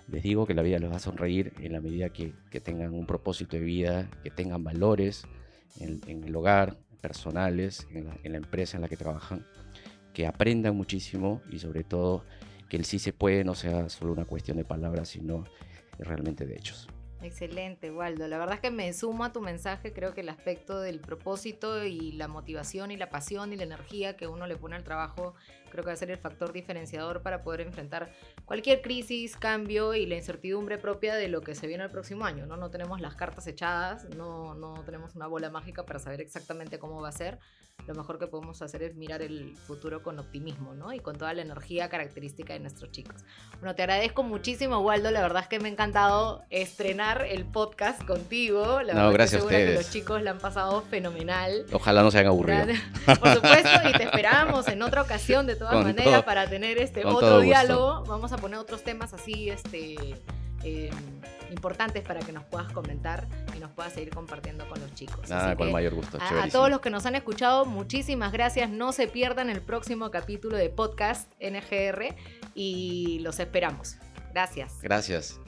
[0.08, 3.04] les digo que la vida les va a sonreír en la medida que, tengan un
[3.04, 5.24] propósito de vida, que tengan valores
[5.78, 9.46] en, el hogar, personales, en la, en la empresa en la que trabajan,
[10.14, 12.24] que aprendan muchísimo y sobre todo
[12.70, 15.44] que el sí se puede no sea solo una cuestión de palabras, sino
[15.98, 16.88] realmente de hechos.
[17.22, 18.26] Excelente, Waldo.
[18.28, 19.92] La verdad es que me sumo a tu mensaje.
[19.92, 24.16] Creo que el aspecto del propósito y la motivación y la pasión y la energía
[24.16, 25.34] que uno le pone al trabajo
[25.70, 28.12] creo que va a ser el factor diferenciador para poder enfrentar
[28.44, 32.46] cualquier crisis, cambio y la incertidumbre propia de lo que se viene el próximo año.
[32.46, 36.78] No, no tenemos las cartas echadas, no, no tenemos una bola mágica para saber exactamente
[36.78, 37.38] cómo va a ser.
[37.86, 40.92] Lo mejor que podemos hacer es mirar el futuro con optimismo ¿no?
[40.92, 43.24] y con toda la energía característica de nuestros chicos.
[43.58, 45.10] Bueno, te agradezco muchísimo, Waldo.
[45.10, 48.82] La verdad es que me ha encantado estrenar el podcast contigo.
[48.82, 49.70] La no, gracias a ustedes.
[49.70, 51.66] Que los chicos la han pasado fenomenal.
[51.72, 52.66] Ojalá no se hayan aburrido.
[53.06, 57.40] Por supuesto, y te esperamos en otra ocasión de todas maneras para tener este otro
[57.40, 58.04] diálogo.
[58.06, 59.94] Vamos a poner otros temas así este,
[60.64, 60.90] em,
[61.50, 65.28] importantes para que nos puedas comentar y nos puedas seguir compartiendo con los chicos.
[65.28, 66.18] Nada, con mayor gusto.
[66.20, 68.70] A, a, todos los que nos han escuchado, muchísimas gracias.
[68.70, 72.16] No se pierdan el próximo capítulo de podcast NGR
[72.54, 73.96] y los esperamos.
[74.32, 74.80] Gracias.
[74.80, 75.40] Gracias.